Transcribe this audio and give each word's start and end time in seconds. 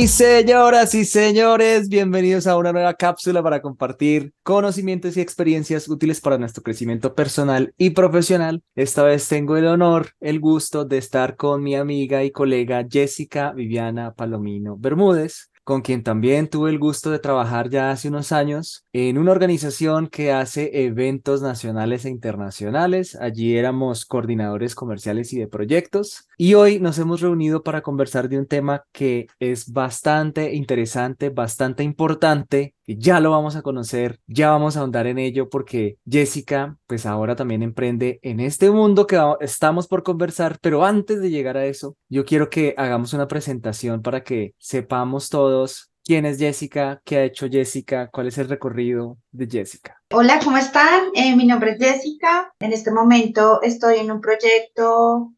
Sí, 0.00 0.08
señoras 0.08 0.94
y 0.94 1.04
señores, 1.04 1.90
bienvenidos 1.90 2.46
a 2.46 2.56
una 2.56 2.72
nueva 2.72 2.94
cápsula 2.94 3.42
para 3.42 3.60
compartir 3.60 4.32
conocimientos 4.42 5.14
y 5.18 5.20
experiencias 5.20 5.88
útiles 5.88 6.22
para 6.22 6.38
nuestro 6.38 6.62
crecimiento 6.62 7.14
personal 7.14 7.74
y 7.76 7.90
profesional. 7.90 8.62
Esta 8.74 9.02
vez 9.02 9.28
tengo 9.28 9.58
el 9.58 9.66
honor, 9.66 10.12
el 10.20 10.40
gusto 10.40 10.86
de 10.86 10.96
estar 10.96 11.36
con 11.36 11.62
mi 11.62 11.74
amiga 11.76 12.24
y 12.24 12.30
colega 12.30 12.86
Jessica 12.90 13.52
Viviana 13.52 14.14
Palomino 14.14 14.78
Bermúdez 14.78 15.50
con 15.70 15.82
quien 15.82 16.02
también 16.02 16.48
tuve 16.48 16.70
el 16.70 16.80
gusto 16.80 17.12
de 17.12 17.20
trabajar 17.20 17.70
ya 17.70 17.92
hace 17.92 18.08
unos 18.08 18.32
años 18.32 18.86
en 18.92 19.18
una 19.18 19.32
organización 19.32 20.08
que 20.08 20.32
hace 20.32 20.84
eventos 20.84 21.42
nacionales 21.42 22.04
e 22.04 22.10
internacionales. 22.10 23.16
Allí 23.16 23.56
éramos 23.56 24.04
coordinadores 24.04 24.74
comerciales 24.74 25.32
y 25.32 25.38
de 25.38 25.46
proyectos. 25.46 26.28
Y 26.36 26.54
hoy 26.54 26.80
nos 26.80 26.98
hemos 26.98 27.20
reunido 27.20 27.62
para 27.62 27.82
conversar 27.82 28.28
de 28.28 28.38
un 28.38 28.46
tema 28.46 28.84
que 28.92 29.28
es 29.38 29.72
bastante 29.72 30.54
interesante, 30.54 31.30
bastante 31.30 31.82
importante 31.82 32.74
ya 32.96 33.20
lo 33.20 33.30
vamos 33.30 33.56
a 33.56 33.62
conocer, 33.62 34.20
ya 34.26 34.50
vamos 34.50 34.76
a 34.76 34.80
ahondar 34.80 35.06
en 35.06 35.18
ello 35.18 35.48
porque 35.48 35.98
Jessica 36.08 36.76
pues 36.86 37.06
ahora 37.06 37.36
también 37.36 37.62
emprende 37.62 38.18
en 38.22 38.40
este 38.40 38.70
mundo 38.70 39.06
que 39.06 39.20
estamos 39.40 39.86
por 39.86 40.02
conversar, 40.02 40.58
pero 40.60 40.84
antes 40.84 41.20
de 41.20 41.30
llegar 41.30 41.56
a 41.56 41.66
eso, 41.66 41.96
yo 42.08 42.24
quiero 42.24 42.50
que 42.50 42.74
hagamos 42.76 43.12
una 43.12 43.28
presentación 43.28 44.02
para 44.02 44.22
que 44.24 44.54
sepamos 44.58 45.28
todos 45.28 45.89
quién 46.04 46.26
es 46.26 46.38
Jessica, 46.38 47.00
qué 47.04 47.18
ha 47.18 47.24
hecho 47.24 47.48
Jessica, 47.50 48.08
cuál 48.12 48.28
es 48.28 48.38
el 48.38 48.48
recorrido 48.48 49.18
de 49.30 49.48
Jessica. 49.50 50.00
Hola, 50.12 50.40
¿cómo 50.42 50.56
están? 50.56 51.10
Eh, 51.14 51.34
mi 51.36 51.46
nombre 51.46 51.72
es 51.72 51.78
Jessica. 51.78 52.52
En 52.60 52.72
este 52.72 52.90
momento 52.90 53.62
estoy 53.62 53.98
en 53.98 54.10
un 54.10 54.20
proyecto 54.20 55.32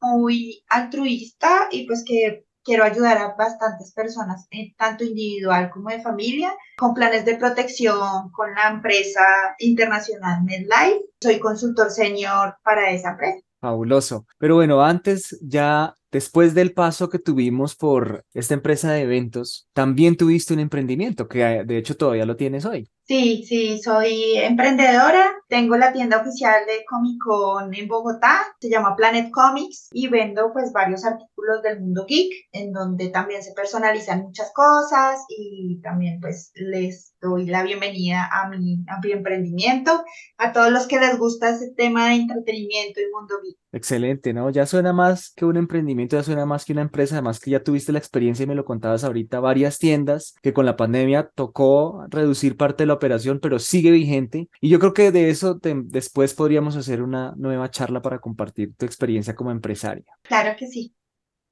muy 0.00 0.64
altruista 0.68 1.68
y 1.70 1.86
pues 1.86 2.04
que 2.06 2.44
quiero 2.64 2.84
ayudar 2.84 3.18
a 3.18 3.34
bastantes 3.34 3.92
personas, 3.92 4.46
eh, 4.50 4.74
tanto 4.76 5.04
individual 5.04 5.70
como 5.70 5.90
de 5.90 6.00
familia, 6.00 6.52
con 6.76 6.94
planes 6.94 7.24
de 7.24 7.36
protección 7.36 8.30
con 8.32 8.54
la 8.54 8.68
empresa 8.68 9.54
internacional 9.58 10.42
MedLife. 10.42 11.04
Soy 11.20 11.38
consultor 11.38 11.90
senior 11.90 12.56
para 12.62 12.90
esa 12.90 13.10
empresa. 13.10 13.44
Fabuloso. 13.64 14.26
Pero 14.38 14.56
bueno, 14.56 14.82
antes 14.82 15.38
ya 15.42 15.94
Después 16.14 16.54
del 16.54 16.72
paso 16.72 17.08
que 17.08 17.18
tuvimos 17.18 17.74
por 17.74 18.24
esta 18.34 18.54
empresa 18.54 18.92
de 18.92 19.02
eventos, 19.02 19.66
también 19.72 20.16
tuviste 20.16 20.54
un 20.54 20.60
emprendimiento 20.60 21.26
que 21.26 21.64
de 21.66 21.76
hecho 21.76 21.96
todavía 21.96 22.24
lo 22.24 22.36
tienes 22.36 22.64
hoy. 22.66 22.88
Sí, 23.06 23.44
sí, 23.46 23.82
soy 23.82 24.38
emprendedora. 24.38 25.30
Tengo 25.46 25.76
la 25.76 25.92
tienda 25.92 26.22
oficial 26.22 26.64
de 26.66 26.86
Comic 26.88 27.18
Con 27.22 27.74
en 27.74 27.86
Bogotá, 27.86 28.40
se 28.58 28.70
llama 28.70 28.96
Planet 28.96 29.30
Comics 29.30 29.90
y 29.92 30.08
vendo 30.08 30.50
pues 30.54 30.72
varios 30.72 31.04
artículos 31.04 31.62
del 31.62 31.80
mundo 31.80 32.06
geek, 32.08 32.32
en 32.52 32.72
donde 32.72 33.10
también 33.10 33.42
se 33.42 33.52
personalizan 33.52 34.22
muchas 34.22 34.50
cosas 34.54 35.22
y 35.28 35.82
también 35.82 36.18
pues 36.18 36.50
les 36.54 37.14
doy 37.20 37.44
la 37.44 37.62
bienvenida 37.62 38.26
a 38.32 38.48
mi, 38.48 38.82
a 38.88 38.98
mi 39.00 39.12
emprendimiento, 39.12 40.02
a 40.38 40.52
todos 40.54 40.72
los 40.72 40.86
que 40.86 40.98
les 40.98 41.18
gusta 41.18 41.50
ese 41.50 41.72
tema 41.76 42.08
de 42.08 42.14
entretenimiento 42.14 43.00
y 43.00 43.12
mundo 43.12 43.34
geek. 43.42 43.58
Excelente, 43.72 44.32
¿no? 44.32 44.50
Ya 44.50 44.66
suena 44.66 44.92
más 44.92 45.32
que 45.34 45.44
un 45.44 45.56
emprendimiento, 45.56 46.16
ya 46.16 46.22
suena 46.22 46.46
más 46.46 46.64
que 46.64 46.72
una 46.72 46.82
empresa, 46.82 47.16
además 47.16 47.40
que 47.40 47.50
ya 47.50 47.62
tuviste 47.62 47.92
la 47.92 47.98
experiencia 47.98 48.44
y 48.44 48.46
me 48.46 48.54
lo 48.54 48.64
contabas 48.64 49.04
ahorita, 49.04 49.40
varias 49.40 49.78
tiendas 49.78 50.34
que 50.42 50.52
con 50.52 50.64
la 50.64 50.76
pandemia 50.76 51.30
tocó 51.34 52.06
reducir 52.08 52.56
parte 52.56 52.84
de 52.84 52.86
la 52.86 52.93
operación, 52.94 53.40
pero 53.40 53.58
sigue 53.58 53.90
vigente. 53.90 54.48
Y 54.60 54.68
yo 54.68 54.78
creo 54.78 54.94
que 54.94 55.12
de 55.12 55.30
eso 55.30 55.60
después 55.62 56.34
podríamos 56.34 56.76
hacer 56.76 57.02
una 57.02 57.34
nueva 57.36 57.70
charla 57.70 58.02
para 58.02 58.18
compartir 58.18 58.74
tu 58.76 58.86
experiencia 58.86 59.34
como 59.34 59.50
empresaria. 59.50 60.04
Claro 60.22 60.56
que 60.58 60.66
sí. 60.66 60.94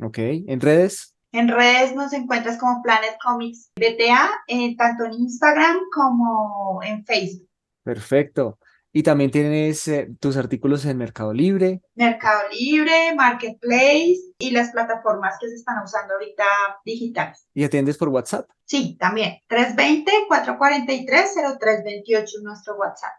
Ok, 0.00 0.18
¿en 0.18 0.58
redes? 0.58 1.14
En 1.32 1.48
redes 1.48 1.94
nos 1.94 2.14
encuentras 2.14 2.56
como 2.56 2.82
Planet 2.82 3.18
Comics 3.22 3.70
BTA, 3.76 4.30
eh, 4.46 4.74
tanto 4.78 5.04
en 5.04 5.12
Instagram 5.12 5.76
como 5.94 6.80
en 6.82 7.04
Facebook. 7.04 7.50
Perfecto. 7.86 8.58
Y 8.92 9.02
también 9.04 9.30
tienes 9.30 9.86
eh, 9.86 10.08
tus 10.18 10.36
artículos 10.36 10.84
en 10.86 10.98
Mercado 10.98 11.32
Libre. 11.32 11.82
Mercado 11.94 12.48
Libre, 12.50 13.14
Marketplace 13.14 14.32
y 14.38 14.50
las 14.50 14.72
plataformas 14.72 15.36
que 15.40 15.48
se 15.48 15.54
están 15.54 15.84
usando 15.84 16.14
ahorita 16.14 16.42
digitales. 16.84 17.46
¿Y 17.54 17.62
atiendes 17.62 17.96
por 17.96 18.08
WhatsApp? 18.08 18.50
Sí, 18.64 18.96
también. 18.98 19.36
320-443-0328 19.48 22.42
nuestro 22.42 22.74
WhatsApp. 22.74 23.12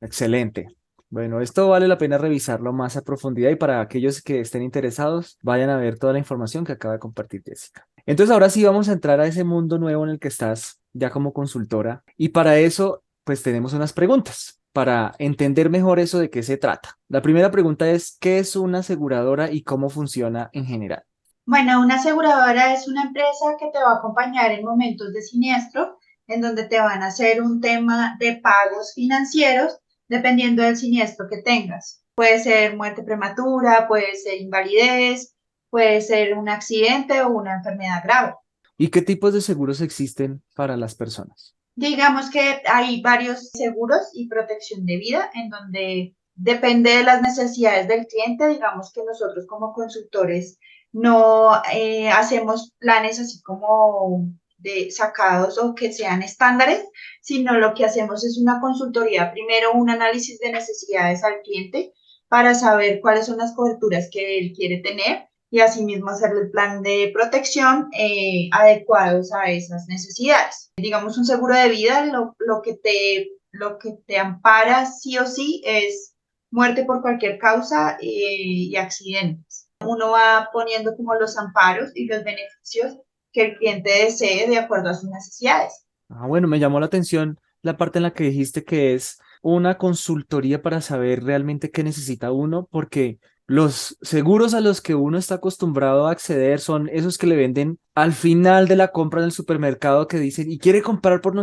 Excelente. 0.00 0.68
Bueno, 1.10 1.42
esto 1.42 1.68
vale 1.68 1.86
la 1.86 1.98
pena 1.98 2.16
revisarlo 2.16 2.72
más 2.72 2.96
a 2.96 3.02
profundidad 3.02 3.50
y 3.50 3.56
para 3.56 3.82
aquellos 3.82 4.22
que 4.22 4.40
estén 4.40 4.62
interesados, 4.62 5.36
vayan 5.42 5.68
a 5.68 5.76
ver 5.76 5.98
toda 5.98 6.14
la 6.14 6.20
información 6.20 6.64
que 6.64 6.72
acaba 6.72 6.94
de 6.94 7.00
compartir 7.00 7.42
Jessica. 7.44 7.86
Entonces, 8.06 8.32
ahora 8.32 8.48
sí 8.48 8.64
vamos 8.64 8.88
a 8.88 8.92
entrar 8.92 9.20
a 9.20 9.26
ese 9.26 9.44
mundo 9.44 9.78
nuevo 9.78 10.04
en 10.04 10.10
el 10.12 10.18
que 10.18 10.28
estás 10.28 10.80
ya 10.94 11.10
como 11.10 11.34
consultora 11.34 12.02
y 12.16 12.30
para 12.30 12.58
eso, 12.58 13.02
pues 13.30 13.44
tenemos 13.44 13.74
unas 13.74 13.92
preguntas 13.92 14.60
para 14.72 15.14
entender 15.20 15.70
mejor 15.70 16.00
eso 16.00 16.18
de 16.18 16.30
qué 16.30 16.42
se 16.42 16.56
trata. 16.56 16.98
La 17.06 17.22
primera 17.22 17.52
pregunta 17.52 17.88
es, 17.88 18.18
¿qué 18.20 18.40
es 18.40 18.56
una 18.56 18.80
aseguradora 18.80 19.52
y 19.52 19.62
cómo 19.62 19.88
funciona 19.88 20.50
en 20.52 20.66
general? 20.66 21.04
Bueno, 21.46 21.80
una 21.80 21.94
aseguradora 21.94 22.74
es 22.74 22.88
una 22.88 23.04
empresa 23.04 23.54
que 23.56 23.70
te 23.72 23.78
va 23.78 23.92
a 23.92 23.96
acompañar 23.98 24.50
en 24.50 24.64
momentos 24.64 25.12
de 25.12 25.22
siniestro, 25.22 25.96
en 26.26 26.40
donde 26.40 26.64
te 26.64 26.80
van 26.80 27.04
a 27.04 27.06
hacer 27.06 27.40
un 27.40 27.60
tema 27.60 28.16
de 28.18 28.40
pagos 28.42 28.94
financieros 28.96 29.78
dependiendo 30.08 30.64
del 30.64 30.76
siniestro 30.76 31.28
que 31.30 31.40
tengas. 31.40 32.02
Puede 32.16 32.40
ser 32.40 32.76
muerte 32.76 33.04
prematura, 33.04 33.86
puede 33.86 34.16
ser 34.16 34.40
invalidez, 34.40 35.36
puede 35.70 36.00
ser 36.00 36.36
un 36.36 36.48
accidente 36.48 37.22
o 37.22 37.28
una 37.28 37.54
enfermedad 37.54 38.02
grave. 38.02 38.34
¿Y 38.76 38.88
qué 38.88 39.02
tipos 39.02 39.32
de 39.32 39.40
seguros 39.40 39.80
existen 39.82 40.42
para 40.56 40.76
las 40.76 40.96
personas? 40.96 41.54
Digamos 41.74 42.30
que 42.30 42.62
hay 42.66 43.00
varios 43.00 43.50
seguros 43.50 44.10
y 44.12 44.28
protección 44.28 44.84
de 44.84 44.96
vida 44.96 45.30
en 45.34 45.48
donde 45.48 46.16
depende 46.34 46.96
de 46.96 47.04
las 47.04 47.22
necesidades 47.22 47.88
del 47.88 48.06
cliente. 48.06 48.48
Digamos 48.48 48.92
que 48.92 49.02
nosotros 49.04 49.46
como 49.46 49.72
consultores 49.72 50.58
no 50.92 51.62
eh, 51.72 52.10
hacemos 52.10 52.74
planes 52.78 53.20
así 53.20 53.40
como 53.42 54.26
de 54.58 54.90
sacados 54.90 55.58
o 55.58 55.74
que 55.74 55.92
sean 55.92 56.22
estándares, 56.22 56.84
sino 57.22 57.58
lo 57.58 57.72
que 57.74 57.84
hacemos 57.84 58.24
es 58.24 58.38
una 58.38 58.60
consultoría, 58.60 59.32
primero 59.32 59.72
un 59.72 59.88
análisis 59.88 60.38
de 60.38 60.52
necesidades 60.52 61.24
al 61.24 61.40
cliente 61.42 61.92
para 62.28 62.54
saber 62.54 63.00
cuáles 63.00 63.26
son 63.26 63.38
las 63.38 63.54
coberturas 63.54 64.08
que 64.12 64.38
él 64.38 64.52
quiere 64.54 64.78
tener 64.78 65.29
y 65.50 65.60
asimismo 65.60 66.10
hacerle 66.10 66.42
el 66.42 66.50
plan 66.50 66.82
de 66.82 67.10
protección 67.12 67.88
eh, 67.92 68.48
adecuados 68.52 69.32
a 69.32 69.50
esas 69.50 69.86
necesidades. 69.88 70.72
Digamos, 70.76 71.18
un 71.18 71.24
seguro 71.24 71.56
de 71.56 71.68
vida 71.68 72.06
lo, 72.06 72.36
lo, 72.38 72.62
que 72.62 72.74
te, 72.74 73.32
lo 73.50 73.78
que 73.78 73.98
te 74.06 74.18
ampara 74.18 74.86
sí 74.86 75.18
o 75.18 75.26
sí 75.26 75.60
es 75.64 76.14
muerte 76.50 76.84
por 76.84 77.02
cualquier 77.02 77.38
causa 77.38 77.96
eh, 78.00 78.06
y 78.06 78.76
accidentes. 78.76 79.68
Uno 79.84 80.10
va 80.10 80.50
poniendo 80.52 80.96
como 80.96 81.14
los 81.14 81.36
amparos 81.36 81.90
y 81.94 82.06
los 82.06 82.22
beneficios 82.22 82.98
que 83.32 83.46
el 83.46 83.56
cliente 83.56 83.90
desee 83.90 84.48
de 84.48 84.58
acuerdo 84.58 84.90
a 84.90 84.94
sus 84.94 85.10
necesidades. 85.10 85.86
Ah, 86.08 86.26
bueno, 86.26 86.48
me 86.48 86.58
llamó 86.58 86.80
la 86.80 86.86
atención 86.86 87.38
la 87.62 87.76
parte 87.76 87.98
en 87.98 88.04
la 88.04 88.12
que 88.12 88.24
dijiste 88.24 88.64
que 88.64 88.94
es 88.94 89.18
una 89.42 89.78
consultoría 89.78 90.62
para 90.62 90.80
saber 90.80 91.24
realmente 91.24 91.70
qué 91.70 91.82
necesita 91.82 92.32
uno, 92.32 92.68
porque 92.70 93.18
los 93.50 93.98
seguros 94.00 94.54
a 94.54 94.60
los 94.60 94.80
que 94.80 94.94
uno 94.94 95.18
está 95.18 95.34
acostumbrado 95.34 96.06
a 96.06 96.12
acceder 96.12 96.60
son 96.60 96.88
esos 96.88 97.18
que 97.18 97.26
le 97.26 97.34
venden 97.34 97.80
al 97.96 98.12
final 98.12 98.68
de 98.68 98.76
la 98.76 98.92
compra 98.92 99.18
en 99.18 99.24
el 99.24 99.32
supermercado 99.32 100.06
que 100.06 100.20
dicen, 100.20 100.48
y 100.48 100.60
quiere 100.60 100.82
comprar 100.82 101.20
por, 101.20 101.34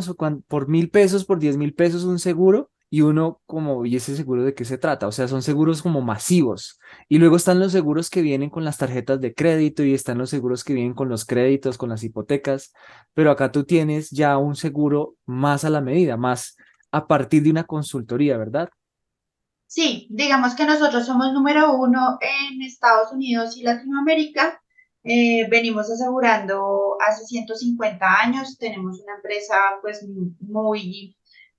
por 0.47 0.69
mil 0.69 0.89
pesos, 0.89 1.25
por 1.25 1.37
diez 1.37 1.57
mil 1.57 1.73
pesos 1.73 2.05
un 2.05 2.17
seguro, 2.17 2.71
y 2.89 3.01
uno 3.01 3.41
como, 3.45 3.85
¿y 3.85 3.97
ese 3.97 4.15
seguro 4.15 4.45
de 4.45 4.53
qué 4.53 4.63
se 4.63 4.77
trata? 4.77 5.05
O 5.05 5.11
sea, 5.11 5.27
son 5.27 5.41
seguros 5.41 5.81
como 5.81 6.01
masivos. 6.01 6.79
Y 7.09 7.17
luego 7.17 7.35
están 7.35 7.59
los 7.59 7.73
seguros 7.73 8.09
que 8.09 8.21
vienen 8.21 8.49
con 8.49 8.63
las 8.63 8.77
tarjetas 8.77 9.19
de 9.19 9.33
crédito 9.33 9.83
y 9.83 9.93
están 9.93 10.17
los 10.17 10.29
seguros 10.29 10.63
que 10.63 10.75
vienen 10.75 10.93
con 10.93 11.09
los 11.09 11.25
créditos, 11.25 11.77
con 11.77 11.89
las 11.89 12.05
hipotecas, 12.05 12.71
pero 13.13 13.31
acá 13.31 13.51
tú 13.51 13.65
tienes 13.65 14.11
ya 14.11 14.37
un 14.37 14.55
seguro 14.55 15.15
más 15.25 15.65
a 15.65 15.69
la 15.69 15.81
medida, 15.81 16.15
más 16.15 16.55
a 16.89 17.05
partir 17.05 17.43
de 17.43 17.51
una 17.51 17.65
consultoría, 17.65 18.37
¿verdad? 18.37 18.69
Sí, 19.67 20.07
digamos 20.09 20.55
que 20.55 20.65
nosotros 20.65 21.05
somos 21.05 21.33
número 21.33 21.75
uno 21.75 22.17
en 22.21 22.61
Estados 22.61 23.11
Unidos 23.11 23.57
y 23.57 23.63
Latinoamérica. 23.63 24.61
Eh, 25.03 25.47
venimos 25.49 25.91
asegurando 25.91 26.97
hace 27.05 27.25
150 27.25 28.21
años. 28.21 28.57
Tenemos 28.57 29.01
una 29.01 29.15
empresa 29.15 29.57
pues 29.81 30.05
muy 30.39 31.17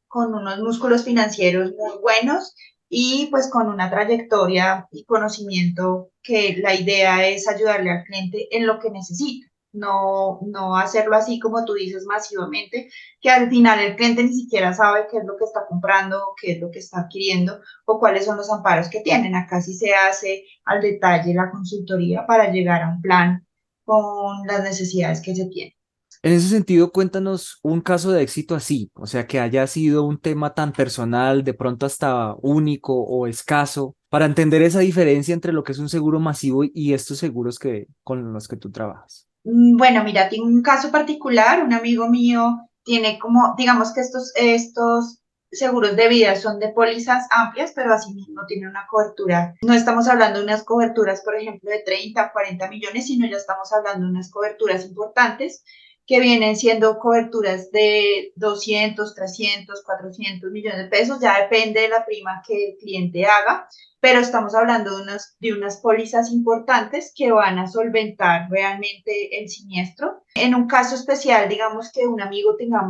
con 0.09 0.35
unos 0.35 0.59
músculos 0.61 1.05
financieros 1.05 1.73
muy 1.77 1.99
buenos 2.01 2.55
y 2.89 3.27
pues 3.31 3.51
con 3.51 3.69
una 3.69 3.91
trayectoria 3.91 4.89
y 4.91 5.05
conocimiento 5.05 6.11
que 6.23 6.57
la 6.63 6.75
idea 6.75 7.29
es 7.29 7.47
ayudarle 7.47 7.91
al 7.91 8.05
cliente 8.05 8.49
en 8.57 8.67
lo 8.67 8.79
que 8.79 8.91
necesita. 8.91 9.49
No, 9.73 10.41
no 10.47 10.77
hacerlo 10.77 11.17
así 11.17 11.39
como 11.39 11.65
tú 11.65 11.75
dices 11.75 12.05
masivamente, 12.07 12.91
que 13.21 13.31
al 13.31 13.49
final 13.49 13.81
el 13.81 13.97
cliente 13.97 14.25
ni 14.25 14.33
siquiera 14.33 14.73
sabe 14.73 15.07
qué 15.11 15.19
es 15.19 15.25
lo 15.25 15.37
que 15.37 15.45
está 15.45 15.67
comprando, 15.69 16.19
qué 16.41 16.53
es 16.53 16.61
lo 16.61 16.71
que 16.71 16.79
está 16.79 17.01
adquiriendo 17.01 17.61
o 17.87 17.99
cuáles 17.99 18.25
son 18.25 18.37
los 18.37 18.51
amparos 18.51 18.89
que 18.89 19.01
tienen. 19.01 19.35
Acá 19.35 19.61
sí 19.61 19.75
se 19.75 19.95
hace 19.95 20.45
al 20.65 20.81
detalle 20.81 21.35
la 21.35 21.51
consultoría 21.51 22.27
para 22.27 22.51
llegar 22.51 22.83
a 22.83 22.91
un 22.91 23.03
plan 23.03 23.47
con 23.85 24.47
las 24.47 24.63
necesidades 24.63 25.21
que 25.21 25.35
se 25.35 25.47
tienen. 25.47 25.75
En 26.23 26.33
ese 26.33 26.49
sentido, 26.49 26.91
cuéntanos 26.91 27.61
un 27.63 27.81
caso 27.81 28.11
de 28.11 28.23
éxito 28.23 28.57
así, 28.57 28.91
o 28.95 29.07
sea, 29.07 29.27
que 29.29 29.39
haya 29.39 29.67
sido 29.69 30.05
un 30.05 30.19
tema 30.19 30.53
tan 30.53 30.73
personal, 30.73 31.45
de 31.45 31.55
pronto 31.55 31.87
hasta 31.87 32.35
único 32.43 32.95
o 33.05 33.29
escaso, 33.29 33.95
para 34.09 34.27
entender 34.27 34.63
esa 34.63 34.81
diferencia 34.81 35.33
entre 35.33 35.53
lo 35.53 35.63
que 35.63 35.73
es 35.73 35.79
un 35.79 35.89
seguro 35.89 36.19
masivo 36.19 36.65
y 36.65 36.93
estos 36.93 37.19
seguros 37.19 37.59
que, 37.59 37.87
con 38.03 38.33
los 38.33 38.49
que 38.49 38.57
tú 38.57 38.71
trabajas. 38.73 39.28
Mm, 39.51 39.77
bueno, 39.79 40.05
mira, 40.05 40.29
tengo 40.29 40.47
un 40.47 40.63
caso 40.63 40.91
particular, 40.91 41.63
un 41.65 41.73
amigo 41.73 42.09
mío 42.09 42.69
tiene 42.85 43.19
como, 43.19 43.55
digamos 43.57 43.93
que 43.95 44.01
estos, 44.01 44.33
estos 44.37 45.23
seguros 45.51 45.97
de 45.97 46.09
vida 46.09 46.37
son 46.37 46.59
de 46.59 46.69
pólizas 46.69 47.27
amplias, 47.31 47.73
pero 47.75 47.95
asimismo 47.95 48.43
tiene 48.47 48.69
una 48.69 48.87
cobertura. 48.91 49.55
No 49.63 49.73
estamos 49.73 50.07
hablando 50.07 50.39
de 50.39 50.45
unas 50.45 50.65
coberturas, 50.65 51.23
por 51.23 51.35
ejemplo, 51.35 51.71
de 51.71 51.83
30, 51.83 52.31
40 52.31 52.69
millones, 52.69 53.07
sino 53.07 53.27
ya 53.27 53.39
estamos 53.39 53.73
hablando 53.73 54.05
de 54.05 54.13
unas 54.13 54.31
coberturas 54.31 54.85
importantes 54.85 55.65
que 56.09 56.21
vienen 56.21 56.57
siendo 56.57 56.99
coberturas 56.99 57.71
de 57.71 58.33
200, 58.37 59.15
300, 59.15 59.83
400 59.85 60.51
millones 60.51 60.79
de 60.79 60.89
pesos, 60.89 61.21
ya 61.21 61.39
depende 61.39 61.83
de 61.83 61.91
la 61.91 62.07
prima 62.07 62.43
que 62.47 62.71
el 62.71 62.77
cliente 62.79 63.27
haga, 63.27 63.69
pero 64.01 64.21
estamos 64.21 64.55
hablando 64.55 64.97
de 64.97 65.03
unas, 65.03 65.37
de 65.39 65.53
unas 65.53 65.77
pólizas 65.83 66.33
importantes 66.33 67.13
que 67.15 67.31
van 67.31 67.59
a 67.59 67.67
solventar 67.67 68.49
realmente 68.49 69.39
el 69.39 69.51
siniestro. 69.51 70.25
En 70.35 70.55
un 70.55 70.67
caso 70.67 70.95
especial, 70.95 71.47
digamos 71.47 71.93
que 71.93 72.07
un 72.07 72.23
amigo 72.23 72.57
tenga, 72.57 72.81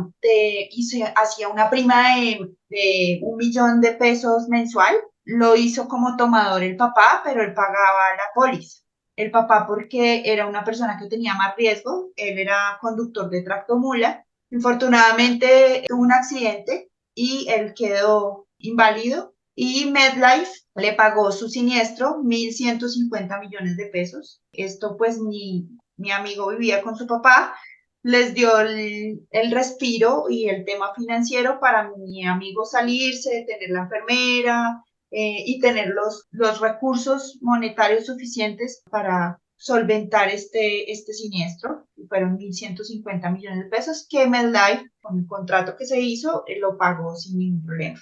hacía 1.17 1.49
una 1.49 1.69
prima 1.69 2.15
de, 2.15 2.53
de 2.69 3.19
un 3.21 3.35
millón 3.35 3.81
de 3.81 3.91
pesos 3.91 4.47
mensual, 4.47 4.95
lo 5.25 5.57
hizo 5.57 5.89
como 5.89 6.15
tomador 6.15 6.63
el 6.63 6.77
papá, 6.77 7.21
pero 7.25 7.43
él 7.43 7.53
pagaba 7.53 8.15
la 8.15 8.31
póliza 8.33 8.79
el 9.19 9.31
papá 9.31 9.67
porque 9.67 10.23
era 10.25 10.47
una 10.47 10.63
persona 10.63 10.97
que 10.97 11.09
tenía 11.09 11.35
más 11.35 11.53
riesgo, 11.57 12.11
él 12.15 12.39
era 12.39 12.77
conductor 12.79 13.29
de 13.29 13.43
tractomula, 13.43 14.25
infortunadamente 14.49 15.83
tuvo 15.89 16.03
un 16.03 16.13
accidente 16.13 16.89
y 17.13 17.47
él 17.49 17.73
quedó 17.75 18.47
inválido 18.59 19.35
y 19.55 19.91
MedLife 19.91 20.61
le 20.75 20.93
pagó 20.93 21.33
su 21.33 21.49
siniestro 21.49 22.21
1.150 22.23 23.41
millones 23.41 23.75
de 23.75 23.87
pesos. 23.87 24.41
Esto 24.53 24.95
pues 24.95 25.19
mi, 25.19 25.67
mi 25.97 26.11
amigo 26.11 26.47
vivía 26.47 26.81
con 26.81 26.95
su 26.95 27.05
papá, 27.05 27.57
les 28.03 28.33
dio 28.33 28.57
el, 28.57 29.27
el, 29.31 29.51
respiro 29.51 30.27
y 30.29 30.47
el 30.47 30.63
tema 30.63 30.93
financiero 30.95 31.59
para 31.59 31.91
mi 31.97 32.25
amigo 32.25 32.63
salirse, 32.63 33.45
tener 33.45 33.69
la 33.71 33.81
enfermera, 33.81 34.81
eh, 35.11 35.43
y 35.45 35.59
tener 35.59 35.89
los, 35.89 36.27
los 36.31 36.59
recursos 36.59 37.39
monetarios 37.41 38.05
suficientes 38.05 38.83
para 38.89 39.39
solventar 39.59 40.29
este, 40.29 40.91
este 40.91 41.13
siniestro. 41.13 41.87
Fueron 42.07 42.37
1.150 42.37 43.31
millones 43.33 43.63
de 43.63 43.69
pesos 43.69 44.07
que 44.09 44.27
MedLife, 44.27 44.89
con 45.01 45.19
el 45.19 45.27
contrato 45.27 45.75
que 45.75 45.85
se 45.85 45.99
hizo, 45.99 46.43
eh, 46.47 46.59
lo 46.59 46.77
pagó 46.77 47.15
sin 47.15 47.37
ningún 47.39 47.65
problema. 47.65 47.99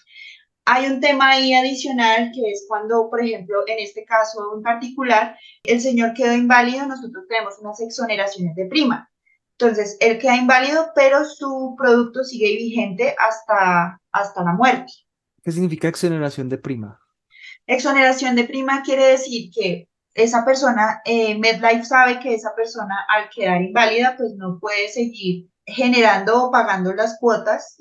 Hay 0.66 0.86
un 0.86 1.00
tema 1.00 1.32
ahí 1.32 1.54
adicional 1.54 2.32
que 2.34 2.52
es 2.52 2.66
cuando, 2.68 3.10
por 3.10 3.24
ejemplo, 3.24 3.64
en 3.68 3.80
este 3.80 4.04
caso 4.04 4.56
en 4.56 4.62
particular, 4.62 5.38
el 5.64 5.80
señor 5.80 6.14
quedó 6.14 6.34
inválido, 6.34 6.86
nosotros 6.86 7.24
tenemos 7.28 7.56
unas 7.62 7.80
exoneraciones 7.80 8.54
de 8.56 8.66
prima. 8.66 9.10
Entonces, 9.58 9.98
él 10.02 10.20
queda 10.20 10.36
inválido, 10.36 10.92
pero 10.94 11.26
su 11.26 11.74
producto 11.78 12.24
sigue 12.24 12.58
vigente 12.58 13.16
hasta, 13.18 14.00
hasta 14.12 14.44
la 14.44 14.54
muerte. 14.54 14.92
¿Qué 15.48 15.54
significa 15.54 15.88
exoneración 15.88 16.50
de 16.50 16.58
prima? 16.58 17.00
Exoneración 17.68 18.36
de 18.36 18.44
prima 18.44 18.84
quiere 18.84 19.06
decir 19.06 19.50
que 19.50 19.88
esa 20.14 20.44
persona, 20.44 21.00
eh, 21.06 21.40
MedLife 21.40 21.86
sabe 21.86 22.20
que 22.20 22.34
esa 22.34 22.54
persona 22.54 23.06
al 23.08 23.30
quedar 23.30 23.62
inválida, 23.62 24.18
pues 24.18 24.34
no 24.36 24.60
puede 24.60 24.90
seguir 24.90 25.48
generando 25.66 26.44
o 26.44 26.52
pagando 26.52 26.94
las 26.94 27.18
cuotas, 27.18 27.78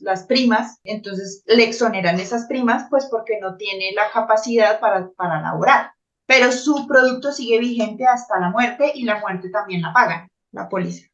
las 0.00 0.24
primas, 0.24 0.80
entonces 0.82 1.44
le 1.46 1.62
exoneran 1.62 2.18
esas 2.18 2.46
primas, 2.46 2.88
pues 2.90 3.06
porque 3.08 3.38
no 3.40 3.56
tiene 3.56 3.92
la 3.92 4.10
capacidad 4.12 4.80
para, 4.80 5.12
para 5.12 5.40
laborar. 5.42 5.92
Pero 6.26 6.50
su 6.50 6.88
producto 6.88 7.30
sigue 7.30 7.60
vigente 7.60 8.04
hasta 8.04 8.40
la 8.40 8.50
muerte 8.50 8.90
y 8.96 9.04
la 9.04 9.20
muerte 9.20 9.48
también 9.50 9.80
la 9.80 9.92
pagan, 9.92 10.26
la 10.50 10.68
policía. 10.68 11.06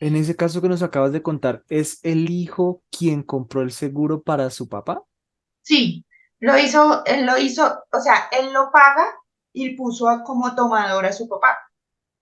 En 0.00 0.16
ese 0.16 0.34
caso 0.34 0.62
que 0.62 0.68
nos 0.68 0.82
acabas 0.82 1.12
de 1.12 1.22
contar, 1.22 1.62
¿es 1.68 2.00
el 2.02 2.30
hijo 2.30 2.82
quien 2.90 3.22
compró 3.22 3.60
el 3.60 3.70
seguro 3.70 4.22
para 4.22 4.48
su 4.48 4.68
papá? 4.68 5.02
Sí, 5.62 6.06
lo 6.38 6.58
hizo, 6.58 7.04
él 7.04 7.26
lo 7.26 7.36
hizo, 7.36 7.84
o 7.92 8.00
sea, 8.00 8.28
él 8.32 8.52
lo 8.52 8.70
paga 8.72 9.04
y 9.52 9.76
puso 9.76 10.06
como 10.24 10.54
tomador 10.54 11.04
a 11.04 11.12
su 11.12 11.28
papá. 11.28 11.56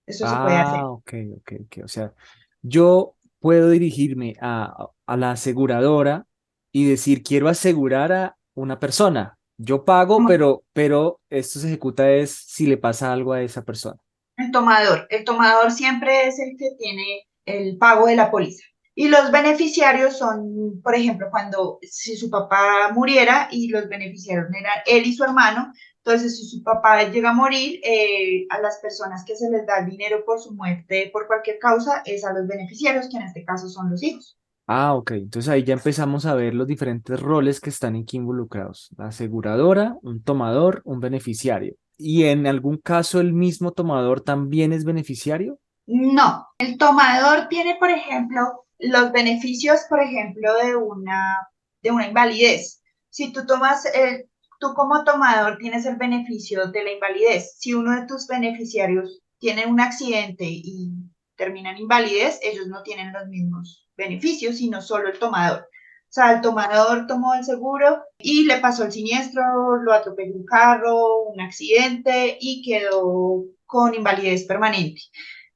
Eso 0.05 0.27
se 0.27 0.35
puede 0.35 0.57
hacer. 0.57 0.79
Ah, 0.81 0.89
ok, 0.89 1.13
ok, 1.37 1.51
ok. 1.65 1.85
O 1.85 1.87
sea, 1.87 2.13
yo 2.61 3.15
puedo 3.39 3.69
dirigirme 3.69 4.35
a, 4.41 4.87
a 5.05 5.17
la 5.17 5.31
aseguradora 5.31 6.25
y 6.73 6.89
decir, 6.89 7.23
quiero 7.23 7.47
asegurar 7.47 8.11
a 8.11 8.37
una 8.55 8.79
persona. 8.79 9.37
Yo 9.57 9.85
pago, 9.85 10.25
pero, 10.27 10.63
pero 10.73 11.21
esto 11.29 11.59
se 11.59 11.67
ejecuta 11.67 12.09
es 12.09 12.31
si 12.31 12.65
le 12.65 12.77
pasa 12.77 13.11
algo 13.11 13.33
a 13.33 13.41
esa 13.41 13.63
persona. 13.63 13.97
El 14.37 14.51
tomador. 14.51 15.05
El 15.09 15.23
tomador 15.23 15.71
siempre 15.71 16.27
es 16.27 16.39
el 16.39 16.55
que 16.57 16.71
tiene 16.77 17.28
el 17.49 17.77
pago 17.77 18.07
de 18.07 18.15
la 18.15 18.31
póliza. 18.31 18.63
Y 18.95 19.07
los 19.07 19.31
beneficiarios 19.31 20.17
son, 20.17 20.81
por 20.83 20.93
ejemplo, 20.93 21.27
cuando 21.31 21.79
si 21.81 22.17
su 22.17 22.29
papá 22.29 22.91
muriera 22.93 23.47
y 23.49 23.69
los 23.69 23.87
beneficiarios 23.87 24.47
eran 24.49 24.73
él 24.85 25.05
y 25.05 25.13
su 25.13 25.23
hermano, 25.23 25.71
entonces 26.03 26.37
si 26.37 26.45
su 26.45 26.63
papá 26.63 27.03
llega 27.03 27.29
a 27.29 27.33
morir, 27.33 27.79
eh, 27.83 28.45
a 28.49 28.59
las 28.59 28.79
personas 28.79 29.23
que 29.25 29.35
se 29.35 29.49
les 29.49 29.65
da 29.65 29.85
dinero 29.85 30.25
por 30.25 30.39
su 30.39 30.53
muerte 30.53 31.09
por 31.13 31.27
cualquier 31.27 31.59
causa 31.59 32.01
es 32.05 32.25
a 32.25 32.33
los 32.33 32.47
beneficiarios, 32.47 33.07
que 33.09 33.17
en 33.17 33.23
este 33.23 33.45
caso 33.45 33.69
son 33.69 33.89
los 33.89 34.03
hijos. 34.03 34.37
Ah, 34.67 34.93
ok. 34.93 35.11
Entonces 35.11 35.49
ahí 35.49 35.63
ya 35.63 35.73
empezamos 35.73 36.25
a 36.25 36.35
ver 36.35 36.53
los 36.53 36.67
diferentes 36.67 37.19
roles 37.19 37.59
que 37.59 37.69
están 37.69 37.95
aquí 37.95 38.17
involucrados. 38.17 38.89
La 38.97 39.07
aseguradora, 39.07 39.97
un 40.01 40.21
tomador, 40.21 40.81
un 40.83 40.99
beneficiario. 40.99 41.75
¿Y 41.97 42.25
en 42.25 42.47
algún 42.47 42.77
caso 42.77 43.19
el 43.19 43.33
mismo 43.33 43.71
tomador 43.71 44.21
también 44.21 44.71
es 44.71 44.85
beneficiario? 44.85 45.59
No, 45.91 46.45
el 46.59 46.77
tomador 46.77 47.47
tiene, 47.47 47.75
por 47.79 47.89
ejemplo, 47.89 48.67
los 48.77 49.11
beneficios, 49.11 49.81
por 49.89 49.99
ejemplo, 49.99 50.53
de 50.63 50.75
una, 50.75 51.35
de 51.81 51.89
una 51.89 52.07
invalidez. 52.07 52.83
Si 53.09 53.33
tú 53.33 53.47
tomas, 53.47 53.87
el, 53.95 54.29
tú 54.59 54.75
como 54.75 55.03
tomador 55.03 55.57
tienes 55.57 55.87
el 55.87 55.95
beneficio 55.95 56.67
de 56.67 56.83
la 56.83 56.91
invalidez. 56.91 57.55
Si 57.57 57.73
uno 57.73 57.99
de 57.99 58.05
tus 58.05 58.27
beneficiarios 58.27 59.23
tiene 59.39 59.65
un 59.65 59.79
accidente 59.79 60.45
y 60.47 60.91
termina 61.35 61.71
en 61.71 61.77
invalidez, 61.77 62.39
ellos 62.43 62.67
no 62.67 62.83
tienen 62.83 63.11
los 63.11 63.27
mismos 63.27 63.89
beneficios, 63.97 64.57
sino 64.57 64.83
solo 64.83 65.09
el 65.09 65.17
tomador. 65.17 65.61
O 65.61 66.11
sea, 66.11 66.33
el 66.33 66.41
tomador 66.41 67.07
tomó 67.07 67.33
el 67.33 67.43
seguro 67.43 68.03
y 68.19 68.45
le 68.45 68.59
pasó 68.59 68.83
el 68.83 68.91
siniestro, 68.91 69.41
lo 69.81 69.91
atropelló 69.91 70.35
un 70.35 70.45
carro, 70.45 71.23
un 71.23 71.41
accidente 71.41 72.37
y 72.39 72.61
quedó 72.61 73.45
con 73.65 73.95
invalidez 73.95 74.45
permanente. 74.45 75.01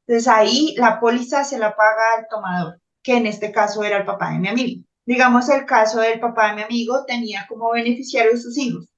Entonces 0.06 0.28
ahí 0.28 0.76
la 0.78 1.00
póliza 1.00 1.44
se 1.44 1.58
la 1.58 1.76
paga 1.76 2.16
al 2.18 2.28
tomador 2.28 2.80
que 3.04 3.18
en 3.18 3.28
este 3.28 3.52
caso 3.52 3.84
era 3.84 3.98
el 3.98 4.06
papá 4.06 4.32
de 4.32 4.40
mi 4.40 4.48
amigo. 4.48 4.84
Digamos, 5.06 5.50
el 5.50 5.66
caso 5.66 6.00
del 6.00 6.20
papá 6.20 6.50
de 6.50 6.56
mi 6.56 6.62
amigo 6.64 7.04
tenía 7.06 7.46
como 7.48 7.72
beneficiario 7.72 8.38
sus 8.38 8.58
hijos. 8.58 8.90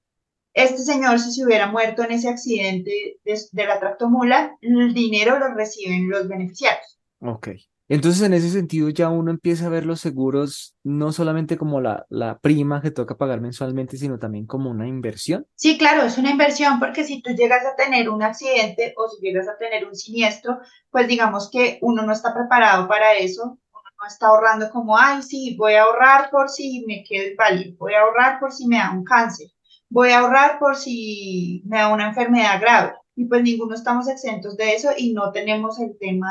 Este 0.53 0.77
señor, 0.77 1.19
si 1.19 1.33
se 1.33 1.43
hubiera 1.43 1.67
muerto 1.67 2.03
en 2.03 2.11
ese 2.11 2.29
accidente 2.29 3.17
de, 3.25 3.65
la 3.65 3.79
tractomula, 3.79 4.55
el 4.61 4.93
dinero 4.93 5.37
lo 5.39 5.53
reciben 5.53 6.07
los 6.07 6.29
beneficiarios. 6.29 6.99
Ok. 7.19 7.49
Entonces, 7.87 8.23
en 8.23 8.33
ese 8.33 8.49
sentido, 8.49 8.89
ya 8.89 9.09
uno 9.09 9.31
empieza 9.31 9.67
a 9.67 9.69
ver 9.69 9.85
los 9.85 10.01
seguros 10.01 10.75
no 10.83 11.11
solamente 11.11 11.57
como 11.57 11.81
la, 11.81 12.05
la 12.09 12.39
prima 12.39 12.81
que 12.81 12.91
toca 12.91 13.17
pagar 13.17 13.41
mensualmente, 13.41 13.97
sino 13.97 14.17
también 14.17 14.47
como 14.47 14.71
una 14.71 14.87
inversión. 14.87 15.45
Sí, 15.55 15.77
claro, 15.77 16.03
es 16.03 16.17
una 16.17 16.31
inversión 16.31 16.79
porque 16.79 17.03
si 17.03 17.21
tú 17.21 17.31
llegas 17.31 17.63
a 17.65 17.75
tener 17.75 18.09
un 18.09 18.23
accidente 18.23 18.93
o 18.97 19.07
si 19.07 19.21
llegas 19.21 19.47
a 19.47 19.57
tener 19.57 19.85
un 19.85 19.95
siniestro, 19.95 20.59
pues 20.89 21.07
digamos 21.07 21.49
que 21.51 21.77
uno 21.81 22.03
no 22.03 22.11
está 22.11 22.33
preparado 22.33 22.87
para 22.87 23.13
eso 23.13 23.59
no 23.99 24.07
está 24.07 24.27
ahorrando 24.27 24.69
como, 24.71 24.97
ay, 24.97 25.21
sí, 25.21 25.55
voy 25.57 25.73
a 25.73 25.83
ahorrar 25.83 26.29
por 26.29 26.49
si 26.49 26.83
me 26.87 27.03
quedo 27.03 27.29
inválido, 27.29 27.77
voy 27.77 27.93
a 27.93 28.01
ahorrar 28.01 28.39
por 28.39 28.51
si 28.51 28.67
me 28.67 28.77
da 28.77 28.91
un 28.91 29.03
cáncer, 29.03 29.47
voy 29.89 30.09
a 30.09 30.19
ahorrar 30.19 30.59
por 30.59 30.75
si 30.75 31.63
me 31.65 31.77
da 31.77 31.93
una 31.93 32.09
enfermedad 32.09 32.59
grave. 32.59 32.93
Y 33.15 33.25
pues 33.25 33.43
ninguno 33.43 33.75
estamos 33.75 34.09
exentos 34.09 34.57
de 34.57 34.75
eso 34.75 34.89
y 34.97 35.13
no 35.13 35.31
tenemos 35.31 35.79
el 35.79 35.97
tema 35.97 36.27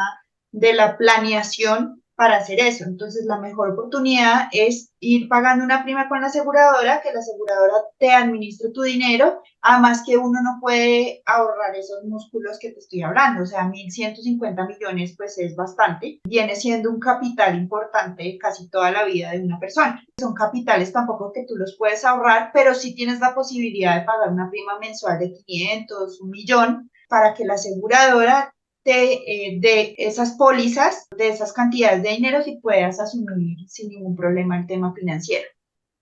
de 0.55 0.73
la 0.73 0.97
planeación 0.97 2.01
para 2.17 2.37
hacer 2.37 2.61
eso. 2.61 2.85
Entonces, 2.85 3.25
la 3.27 3.41
mejor 3.41 3.73
oportunidad 3.73 4.47
es 4.53 4.93
ir 5.01 5.29
pagando 5.29 5.65
una 5.65 5.83
prima 5.83 6.09
con 6.09 6.21
la 6.21 6.29
aseguradora, 6.29 7.01
que 7.03 7.13
la 7.13 7.19
aseguradora 7.19 7.75
te 7.99 8.13
administre 8.13 8.71
tu 8.73 8.83
dinero, 8.83 9.43
además 9.61 10.05
que 10.07 10.17
uno 10.17 10.41
no 10.45 10.59
puede 10.61 11.23
ahorrar 11.27 11.75
esos 11.75 12.05
músculos 12.05 12.59
que 12.61 12.71
te 12.71 12.79
estoy 12.79 13.03
hablando, 13.03 13.43
o 13.43 13.47
sea, 13.47 13.65
1.150 13.65 14.69
millones 14.69 15.15
pues 15.17 15.37
es 15.39 15.57
bastante, 15.57 16.21
viene 16.25 16.55
siendo 16.55 16.89
un 16.89 17.01
capital 17.01 17.57
importante 17.57 18.39
casi 18.41 18.71
toda 18.71 18.93
la 18.93 19.05
vida 19.05 19.33
de 19.33 19.43
una 19.43 19.59
persona. 19.59 20.01
Son 20.21 20.35
capitales 20.35 20.93
tampoco 20.93 21.33
que 21.33 21.45
tú 21.49 21.57
los 21.57 21.75
puedes 21.77 22.05
ahorrar, 22.05 22.51
pero 22.55 22.75
sí 22.75 22.95
tienes 22.95 23.19
la 23.19 23.35
posibilidad 23.35 23.99
de 23.99 24.07
pagar 24.07 24.31
una 24.31 24.51
prima 24.51 24.79
mensual 24.79 25.19
de 25.19 25.33
500, 25.33 26.21
un 26.21 26.31
millón, 26.31 26.91
para 27.09 27.35
que 27.35 27.45
la 27.45 27.55
aseguradora 27.55 28.55
de, 28.85 29.59
de, 29.61 29.95
esas 29.99 30.33
pólizas, 30.33 31.07
de 31.17 31.29
esas 31.29 31.53
cantidades 31.53 32.03
de 32.03 32.11
dinero 32.11 32.41
y 32.45 32.61
puedas 32.61 33.01
asumir 33.01 33.57
sin 33.69 33.89
ningún 33.89 34.15
problema 34.15 34.59
el 34.59 34.67
tema 34.67 34.93
financiero. 34.93 35.47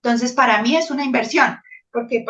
Entonces, 0.01 0.33
para 0.33 0.61
mí 0.61 0.75
es 0.75 0.91
una 0.91 1.05
inversión, 1.05 1.57
porque 1.91 2.25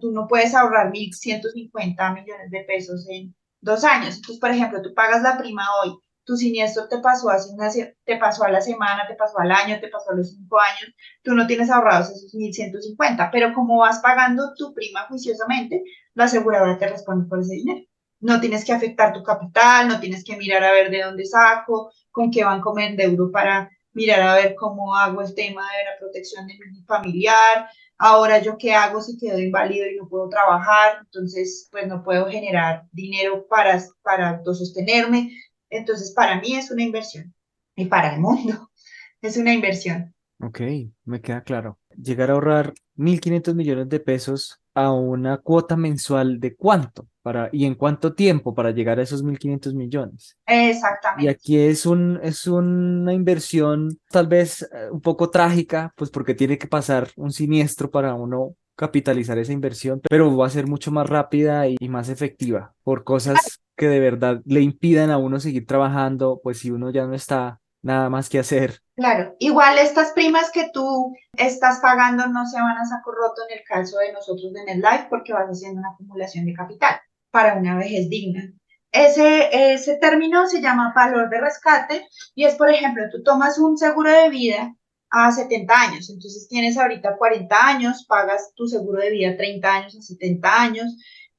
tú 0.00 0.12
no 0.12 0.28
puedes 0.28 0.54
ahorrar 0.54 0.92
1.150 0.92 2.14
millones 2.14 2.50
de 2.50 2.60
pesos 2.64 3.06
en 3.08 3.34
dos 3.60 3.82
años. 3.82 4.16
Entonces, 4.16 4.38
por 4.38 4.50
ejemplo, 4.50 4.80
tú 4.80 4.94
pagas 4.94 5.22
la 5.22 5.36
prima 5.36 5.64
hoy, 5.82 5.96
tu 6.24 6.36
siniestro 6.36 6.88
te 6.88 6.98
pasó, 6.98 7.30
hace 7.30 7.52
una, 7.52 7.68
te 7.70 8.16
pasó 8.16 8.44
a 8.44 8.50
la 8.50 8.60
semana, 8.60 9.06
te 9.08 9.14
pasó 9.14 9.38
al 9.38 9.50
año, 9.50 9.80
te 9.80 9.88
pasó 9.88 10.12
a 10.12 10.16
los 10.16 10.30
cinco 10.30 10.58
años, 10.60 10.94
tú 11.22 11.34
no 11.34 11.46
tienes 11.46 11.70
ahorrados 11.70 12.10
esos 12.10 12.34
1.150, 12.34 13.30
pero 13.32 13.52
como 13.54 13.78
vas 13.78 14.00
pagando 14.00 14.54
tu 14.56 14.72
prima 14.72 15.06
juiciosamente, 15.08 15.82
la 16.14 16.24
aseguradora 16.24 16.78
te 16.78 16.88
responde 16.88 17.28
por 17.28 17.40
ese 17.40 17.54
dinero 17.54 17.84
no 18.20 18.40
tienes 18.40 18.64
que 18.64 18.72
afectar 18.72 19.12
tu 19.12 19.22
capital, 19.22 19.88
no 19.88 20.00
tienes 20.00 20.24
que 20.24 20.36
mirar 20.36 20.64
a 20.64 20.72
ver 20.72 20.90
de 20.90 21.02
dónde 21.02 21.24
saco, 21.26 21.92
con 22.10 22.30
qué 22.30 22.44
banco 22.44 22.74
me 22.74 22.86
endeudo 22.86 23.30
para 23.30 23.70
mirar 23.92 24.20
a 24.20 24.34
ver 24.34 24.54
cómo 24.54 24.94
hago 24.94 25.22
el 25.22 25.34
tema 25.34 25.62
de 25.62 25.84
la 25.84 25.98
protección 25.98 26.46
de 26.46 26.54
mi 26.54 26.82
familiar. 26.82 27.68
Ahora 27.98 28.42
yo 28.42 28.58
qué 28.58 28.74
hago 28.74 29.00
si 29.00 29.16
quedo 29.16 29.38
inválido 29.38 29.86
y 29.86 29.96
no 29.96 30.08
puedo 30.08 30.28
trabajar, 30.28 30.98
entonces 31.00 31.68
pues 31.70 31.86
no 31.86 32.02
puedo 32.04 32.26
generar 32.26 32.84
dinero 32.92 33.46
para, 33.48 33.82
para 34.02 34.30
autosostenerme. 34.30 35.32
Entonces 35.70 36.12
para 36.12 36.40
mí 36.40 36.54
es 36.56 36.70
una 36.70 36.82
inversión 36.82 37.34
y 37.74 37.86
para 37.86 38.14
el 38.14 38.20
mundo 38.20 38.70
es 39.22 39.36
una 39.36 39.52
inversión. 39.52 40.14
Ok, 40.40 40.60
me 41.04 41.22
queda 41.22 41.42
claro. 41.42 41.78
Llegar 41.96 42.30
a 42.30 42.34
ahorrar 42.34 42.74
1.500 42.96 43.54
millones 43.54 43.88
de 43.88 44.00
pesos 44.00 44.60
a 44.74 44.92
una 44.92 45.38
cuota 45.38 45.76
mensual 45.76 46.38
de 46.38 46.54
cuánto 46.54 47.06
para, 47.22 47.48
y 47.50 47.64
en 47.64 47.74
cuánto 47.74 48.14
tiempo 48.14 48.54
para 48.54 48.70
llegar 48.70 48.98
a 48.98 49.02
esos 49.02 49.24
1.500 49.24 49.74
millones. 49.74 50.36
Exactamente. 50.46 51.24
Y 51.24 51.28
aquí 51.28 51.58
es, 51.58 51.86
un, 51.86 52.20
es 52.22 52.46
una 52.46 53.12
inversión 53.12 53.98
tal 54.10 54.26
vez 54.26 54.62
eh, 54.62 54.90
un 54.90 55.00
poco 55.00 55.30
trágica, 55.30 55.92
pues 55.96 56.10
porque 56.10 56.34
tiene 56.34 56.58
que 56.58 56.68
pasar 56.68 57.08
un 57.16 57.32
siniestro 57.32 57.90
para 57.90 58.14
uno 58.14 58.54
capitalizar 58.76 59.38
esa 59.38 59.52
inversión, 59.52 60.02
pero 60.08 60.36
va 60.36 60.46
a 60.46 60.50
ser 60.50 60.66
mucho 60.66 60.92
más 60.92 61.08
rápida 61.08 61.66
y, 61.66 61.76
y 61.80 61.88
más 61.88 62.10
efectiva 62.10 62.74
por 62.84 63.04
cosas 63.04 63.60
que 63.76 63.88
de 63.88 64.00
verdad 64.00 64.42
le 64.44 64.60
impidan 64.60 65.10
a 65.10 65.18
uno 65.18 65.40
seguir 65.40 65.66
trabajando, 65.66 66.40
pues 66.42 66.58
si 66.58 66.70
uno 66.70 66.90
ya 66.90 67.06
no 67.06 67.14
está 67.14 67.60
nada 67.82 68.10
más 68.10 68.28
que 68.28 68.38
hacer. 68.38 68.80
Claro, 68.96 69.36
igual 69.40 69.78
estas 69.78 70.12
primas 70.12 70.50
que 70.50 70.70
tú 70.72 71.14
estás 71.36 71.80
pagando 71.80 72.28
no 72.28 72.46
se 72.46 72.58
van 72.58 72.78
a 72.78 72.86
sacar 72.86 73.12
roto 73.14 73.42
en 73.46 73.58
el 73.58 73.64
caso 73.64 73.98
de 73.98 74.10
nosotros 74.12 74.54
de 74.54 74.64
NetLife 74.64 75.08
porque 75.10 75.34
vas 75.34 75.48
haciendo 75.48 75.80
una 75.80 75.90
acumulación 75.90 76.46
de 76.46 76.54
capital 76.54 76.96
para 77.30 77.56
una 77.56 77.76
vejez 77.76 78.08
digna. 78.08 78.42
Ese, 78.90 79.74
ese 79.74 79.98
término 79.98 80.46
se 80.48 80.62
llama 80.62 80.94
valor 80.96 81.28
de 81.28 81.40
rescate 81.42 82.08
y 82.34 82.44
es, 82.44 82.54
por 82.54 82.70
ejemplo, 82.70 83.04
tú 83.12 83.22
tomas 83.22 83.58
un 83.58 83.76
seguro 83.76 84.10
de 84.10 84.30
vida 84.30 84.74
a 85.10 85.30
70 85.30 85.78
años, 85.78 86.08
entonces 86.08 86.48
tienes 86.48 86.78
ahorita 86.78 87.18
40 87.18 87.66
años, 87.66 88.06
pagas 88.08 88.52
tu 88.54 88.66
seguro 88.66 89.02
de 89.02 89.10
vida 89.10 89.36
30 89.36 89.74
años 89.74 89.96
a 89.96 90.00
70 90.00 90.62
años. 90.62 90.96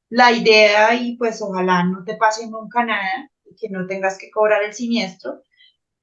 La 0.09 0.31
idea, 0.31 0.93
y 0.93 1.17
pues 1.17 1.41
ojalá 1.41 1.83
no 1.83 2.03
te 2.05 2.15
pase 2.17 2.47
nunca 2.47 2.85
nada, 2.85 3.31
que 3.59 3.69
no 3.69 3.87
tengas 3.87 4.17
que 4.19 4.29
cobrar 4.29 4.63
el 4.63 4.73
siniestro, 4.73 5.41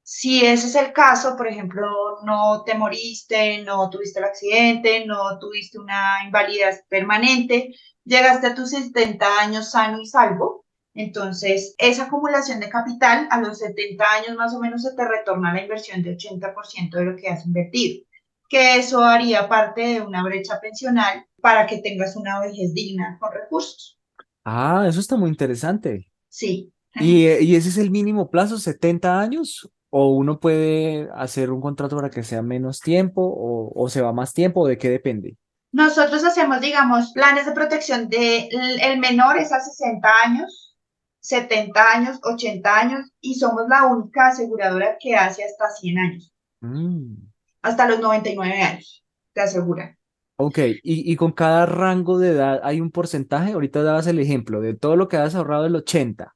si 0.06 0.44
ese 0.44 0.66
es 0.66 0.74
el 0.74 0.92
caso, 0.92 1.34
por 1.34 1.48
ejemplo, 1.48 2.18
no 2.24 2.62
te 2.62 2.74
moriste, 2.74 3.62
no 3.64 3.88
tuviste 3.88 4.18
el 4.18 4.26
accidente, 4.26 5.06
no 5.06 5.38
tuviste 5.38 5.78
una 5.78 6.18
invalidez 6.26 6.84
permanente, 6.90 7.74
llegaste 8.04 8.48
a 8.48 8.54
tus 8.54 8.70
70 8.70 9.40
años 9.40 9.70
sano 9.70 9.98
y 10.02 10.04
salvo, 10.04 10.66
entonces 10.92 11.74
esa 11.78 12.04
acumulación 12.04 12.60
de 12.60 12.68
capital 12.68 13.26
a 13.30 13.40
los 13.40 13.58
70 13.58 14.04
años 14.04 14.36
más 14.36 14.54
o 14.54 14.60
menos 14.60 14.82
se 14.82 14.94
te 14.94 15.08
retorna 15.08 15.54
la 15.54 15.62
inversión 15.62 16.02
de 16.02 16.18
80% 16.18 16.98
de 16.98 17.04
lo 17.06 17.16
que 17.16 17.28
has 17.28 17.46
invertido, 17.46 18.04
que 18.50 18.76
eso 18.76 19.02
haría 19.02 19.48
parte 19.48 19.80
de 19.80 20.00
una 20.02 20.22
brecha 20.22 20.60
pensional 20.60 21.24
para 21.40 21.66
que 21.66 21.78
tengas 21.78 22.14
una 22.14 22.40
vejez 22.40 22.74
digna 22.74 23.16
con 23.18 23.32
recursos. 23.32 23.98
Ah, 24.44 24.84
eso 24.86 25.00
está 25.00 25.16
muy 25.16 25.30
interesante. 25.30 26.12
Sí. 26.28 26.70
¿Y, 27.00 27.26
y 27.26 27.56
ese 27.56 27.70
es 27.70 27.78
el 27.78 27.90
mínimo 27.90 28.30
plazo, 28.30 28.58
70 28.58 29.18
años? 29.18 29.70
O 29.96 30.08
uno 30.08 30.40
puede 30.40 31.08
hacer 31.14 31.52
un 31.52 31.60
contrato 31.60 31.94
para 31.94 32.10
que 32.10 32.24
sea 32.24 32.42
menos 32.42 32.80
tiempo 32.80 33.22
o, 33.22 33.88
se 33.88 34.02
va 34.02 34.12
más 34.12 34.34
tiempo 34.34 34.62
o 34.62 34.66
de 34.66 34.76
qué 34.76 34.90
depende? 34.90 35.36
Nosotros 35.70 36.24
hacemos, 36.24 36.60
digamos, 36.60 37.12
planes 37.12 37.46
de 37.46 37.52
protección 37.52 38.08
de 38.08 38.48
el 38.82 38.98
menor 38.98 39.36
es 39.36 39.52
a 39.52 39.60
60 39.60 40.08
años, 40.24 40.76
70 41.20 41.92
años, 41.92 42.18
80 42.24 42.76
años 42.76 43.10
y 43.20 43.36
somos 43.36 43.68
la 43.68 43.86
única 43.86 44.30
aseguradora 44.30 44.96
que 44.98 45.14
hace 45.14 45.44
hasta 45.44 45.70
100 45.70 45.98
años. 45.98 46.32
Mm. 46.60 47.14
Hasta 47.62 47.86
los 47.88 48.00
99 48.00 48.62
años, 48.62 49.04
te 49.32 49.42
asegura. 49.42 49.96
Ok, 50.38 50.58
y, 50.58 51.12
y, 51.12 51.14
con 51.14 51.30
cada 51.30 51.66
rango 51.66 52.18
de 52.18 52.30
edad 52.30 52.60
hay 52.64 52.80
un 52.80 52.90
porcentaje. 52.90 53.52
Ahorita 53.52 53.84
dabas 53.84 54.08
el 54.08 54.18
ejemplo 54.18 54.60
de 54.60 54.74
todo 54.74 54.96
lo 54.96 55.06
que 55.06 55.18
has 55.18 55.36
ahorrado 55.36 55.66
el 55.66 55.76
80 55.76 56.34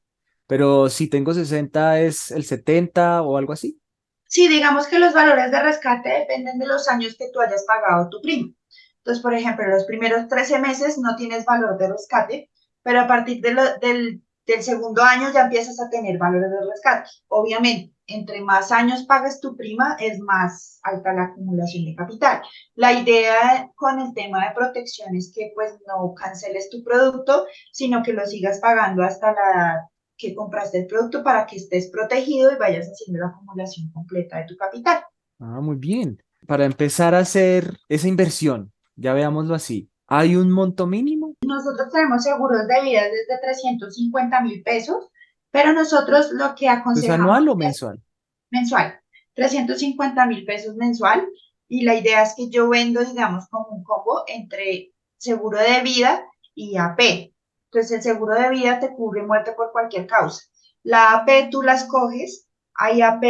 pero 0.48 0.88
si 0.88 1.08
tengo 1.08 1.34
60 1.34 2.00
es 2.00 2.30
el 2.30 2.42
70 2.42 3.22
o 3.22 3.36
algo 3.36 3.52
así. 3.52 3.80
Sí, 4.26 4.48
digamos 4.48 4.86
que 4.86 4.98
los 4.98 5.14
valores 5.14 5.50
de 5.50 5.62
rescate 5.62 6.08
dependen 6.08 6.58
de 6.58 6.66
los 6.66 6.88
años 6.88 7.16
que 7.18 7.30
tú 7.32 7.40
hayas 7.40 7.64
pagado 7.66 8.08
tu 8.08 8.20
primo. 8.22 8.54
Entonces, 8.98 9.22
por 9.22 9.34
ejemplo, 9.34 9.66
los 9.68 9.84
primeros 9.84 10.26
13 10.26 10.58
meses 10.58 10.98
no 10.98 11.16
tienes 11.16 11.44
valor 11.44 11.78
de 11.78 11.88
rescate, 11.88 12.50
pero 12.82 13.00
a 13.00 13.06
partir 13.06 13.42
de 13.42 13.54
del, 13.80 14.22
del 14.46 14.62
segundo 14.62 15.02
año 15.02 15.30
ya 15.32 15.42
empiezas 15.42 15.78
a 15.80 15.90
tener 15.90 16.18
valores 16.18 16.50
de 16.50 16.70
rescate. 16.70 17.10
Obviamente, 17.28 17.94
entre 18.06 18.40
más 18.40 18.72
años 18.72 19.04
pagues 19.04 19.40
tu 19.40 19.54
prima, 19.54 19.96
es 20.00 20.18
más 20.18 20.80
alta 20.82 21.12
la 21.12 21.24
acumulación 21.24 21.84
de 21.84 21.94
capital. 21.94 22.40
La 22.74 22.94
idea 22.94 23.70
con 23.74 24.00
el 24.00 24.14
tema 24.14 24.48
de 24.48 24.54
protección 24.54 25.14
es 25.14 25.30
que 25.34 25.52
pues 25.54 25.78
no 25.86 26.14
canceles 26.14 26.70
tu 26.70 26.82
producto, 26.82 27.46
sino 27.70 28.02
que 28.02 28.14
lo 28.14 28.26
sigas 28.26 28.60
pagando 28.60 29.02
hasta 29.02 29.32
la 29.32 29.90
que 30.18 30.34
compraste 30.34 30.80
el 30.80 30.86
producto 30.86 31.22
para 31.22 31.46
que 31.46 31.56
estés 31.56 31.88
protegido 31.90 32.52
y 32.52 32.56
vayas 32.56 32.88
haciendo 32.88 33.20
la 33.20 33.28
acumulación 33.28 33.90
completa 33.92 34.38
de 34.38 34.46
tu 34.46 34.56
capital. 34.56 35.04
Ah, 35.38 35.60
muy 35.60 35.76
bien. 35.76 36.20
Para 36.46 36.64
empezar 36.64 37.14
a 37.14 37.20
hacer 37.20 37.78
esa 37.88 38.08
inversión, 38.08 38.72
ya 38.96 39.14
veámoslo 39.14 39.54
así, 39.54 39.90
¿hay 40.08 40.36
un 40.36 40.50
monto 40.50 40.86
mínimo? 40.86 41.34
Nosotros 41.46 41.88
tenemos 41.92 42.24
seguros 42.24 42.66
de 42.66 42.82
vida 42.82 43.02
desde 43.04 43.40
350 43.40 44.40
mil 44.42 44.62
pesos, 44.62 45.08
pero 45.50 45.72
nosotros 45.72 46.32
lo 46.32 46.54
que 46.54 46.68
aconsejamos... 46.68 47.04
¿Es 47.04 47.10
anual 47.10 47.48
o 47.48 47.56
mensual? 47.56 48.02
Mensual. 48.50 49.00
350 49.34 50.26
mil 50.26 50.44
pesos 50.44 50.74
mensual. 50.74 51.28
Y 51.68 51.82
la 51.82 51.94
idea 51.94 52.22
es 52.22 52.34
que 52.36 52.48
yo 52.50 52.68
vendo, 52.68 53.04
digamos, 53.04 53.46
como 53.48 53.68
un 53.68 53.84
combo 53.84 54.24
entre 54.26 54.92
seguro 55.16 55.58
de 55.58 55.82
vida 55.82 56.24
y 56.54 56.76
AP. 56.76 57.32
Entonces, 57.70 57.98
el 57.98 58.02
seguro 58.02 58.34
de 58.34 58.50
vida 58.50 58.80
te 58.80 58.94
cubre 58.94 59.22
muerte 59.22 59.52
por 59.52 59.72
cualquier 59.72 60.06
causa. 60.06 60.42
La 60.82 61.12
AP 61.12 61.50
tú 61.50 61.62
la 61.62 61.74
escoges, 61.74 62.46
hay 62.74 63.02
AP, 63.02 63.24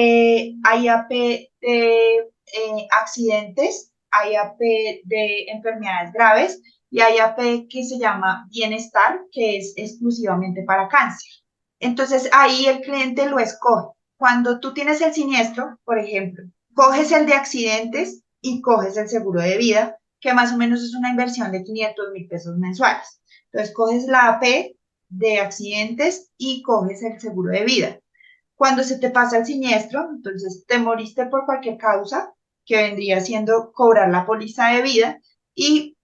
hay 0.64 0.88
AP 0.88 1.10
de 1.10 2.18
eh, 2.20 2.88
accidentes, 2.90 3.92
hay 4.10 4.36
AP 4.36 4.58
de 5.04 5.46
enfermedades 5.48 6.12
graves 6.12 6.62
y 6.90 7.00
hay 7.00 7.18
AP 7.18 7.68
que 7.68 7.84
se 7.84 7.98
llama 7.98 8.46
bienestar, 8.50 9.20
que 9.32 9.58
es 9.58 9.74
exclusivamente 9.76 10.62
para 10.64 10.88
cáncer. 10.88 11.30
Entonces, 11.80 12.28
ahí 12.32 12.66
el 12.66 12.80
cliente 12.80 13.28
lo 13.28 13.38
escoge. 13.38 13.88
Cuando 14.16 14.60
tú 14.60 14.74
tienes 14.74 15.00
el 15.00 15.14
siniestro, 15.14 15.78
por 15.84 15.98
ejemplo, 15.98 16.44
coges 16.74 17.12
el 17.12 17.26
de 17.26 17.34
accidentes 17.34 18.22
y 18.40 18.60
coges 18.60 18.96
el 18.96 19.08
seguro 19.08 19.40
de 19.40 19.58
vida, 19.58 19.98
que 20.20 20.34
más 20.34 20.52
o 20.52 20.56
menos 20.56 20.82
es 20.82 20.94
una 20.94 21.10
inversión 21.10 21.52
de 21.52 21.62
500 21.62 22.12
mil 22.12 22.28
pesos 22.28 22.56
mensuales. 22.56 23.20
Entonces, 23.52 23.74
coges 23.74 24.06
la 24.06 24.28
AP 24.28 24.76
de 25.08 25.40
accidentes 25.40 26.30
y 26.36 26.62
coges 26.62 27.02
el 27.02 27.20
seguro 27.20 27.52
de 27.52 27.64
vida. 27.64 27.98
Cuando 28.54 28.82
se 28.82 28.98
te 28.98 29.10
pasa 29.10 29.38
el 29.38 29.46
siniestro, 29.46 30.08
entonces 30.14 30.64
te 30.66 30.78
moriste 30.78 31.26
por 31.26 31.46
cualquier 31.46 31.78
causa, 31.78 32.34
que 32.64 32.76
vendría 32.76 33.20
siendo 33.20 33.72
cobrar 33.72 34.10
la 34.10 34.26
póliza 34.26 34.68
de 34.70 34.82
vida, 34.82 35.20
y 35.54 35.96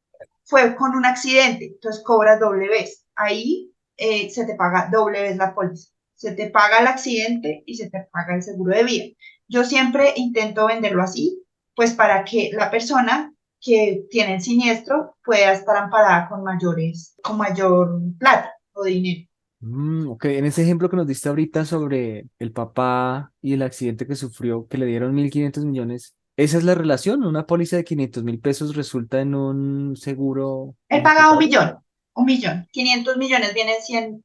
fue 0.44 0.74
con 0.76 0.94
un 0.94 1.04
accidente, 1.04 1.66
entonces 1.66 2.02
cobras 2.04 2.40
doble 2.40 2.68
vez. 2.68 3.04
Ahí 3.16 3.72
eh, 3.96 4.30
se 4.30 4.46
te 4.46 4.54
paga 4.54 4.88
doble 4.90 5.22
vez 5.22 5.36
la 5.36 5.54
póliza. 5.54 5.90
Se 6.14 6.32
te 6.32 6.48
paga 6.48 6.78
el 6.78 6.86
accidente 6.86 7.62
y 7.66 7.74
se 7.74 7.90
te 7.90 8.06
paga 8.12 8.36
el 8.36 8.42
seguro 8.42 8.76
de 8.76 8.84
vida. 8.84 9.04
Yo 9.48 9.64
siempre 9.64 10.12
intento 10.16 10.66
venderlo 10.66 11.02
así, 11.02 11.42
pues 11.74 11.92
para 11.92 12.24
que 12.24 12.50
la 12.52 12.70
persona 12.70 13.33
que 13.64 14.06
tiene 14.10 14.34
el 14.34 14.42
siniestro 14.42 15.16
pueda 15.24 15.52
estar 15.52 15.76
amparada 15.76 16.28
con 16.28 16.44
mayores, 16.44 17.16
con 17.22 17.38
mayor 17.38 17.98
plata 18.18 18.52
o 18.74 18.84
dinero. 18.84 19.26
Mm, 19.60 20.10
ok, 20.10 20.26
en 20.26 20.44
ese 20.44 20.62
ejemplo 20.62 20.90
que 20.90 20.96
nos 20.96 21.06
diste 21.06 21.30
ahorita 21.30 21.64
sobre 21.64 22.26
el 22.38 22.52
papá 22.52 23.32
y 23.40 23.54
el 23.54 23.62
accidente 23.62 24.06
que 24.06 24.16
sufrió, 24.16 24.66
que 24.68 24.76
le 24.76 24.84
dieron 24.84 25.16
1.500 25.16 25.64
millones, 25.64 26.14
¿esa 26.36 26.58
es 26.58 26.64
la 26.64 26.74
relación? 26.74 27.24
¿Una 27.24 27.46
póliza 27.46 27.76
de 27.76 27.84
500 27.84 28.22
mil 28.22 28.38
pesos 28.38 28.76
resulta 28.76 29.22
en 29.22 29.34
un 29.34 29.96
seguro? 29.96 30.76
Él 30.90 31.02
paga 31.02 31.32
un 31.32 31.38
millón, 31.38 31.78
un 32.14 32.26
millón. 32.26 32.68
500 32.70 33.16
millones 33.16 33.54
vienen 33.54 33.80
100, 33.80 34.22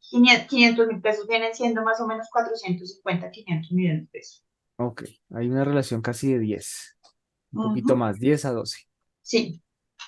500 0.50 0.88
mil 0.88 1.00
pesos 1.00 1.26
vienen 1.30 1.56
siendo 1.56 1.82
más 1.84 2.02
o 2.02 2.08
menos 2.08 2.28
450, 2.30 3.32
500 3.32 3.72
millones 3.72 4.02
de 4.02 4.08
pesos. 4.08 4.44
Ok, 4.76 5.04
hay 5.34 5.48
una 5.48 5.64
relación 5.64 6.02
casi 6.02 6.34
de 6.34 6.40
10, 6.40 6.98
un 7.54 7.70
poquito 7.70 7.96
más, 7.96 8.20
10 8.20 8.44
a 8.44 8.52
12. 8.52 8.89
Sí. 9.22 9.62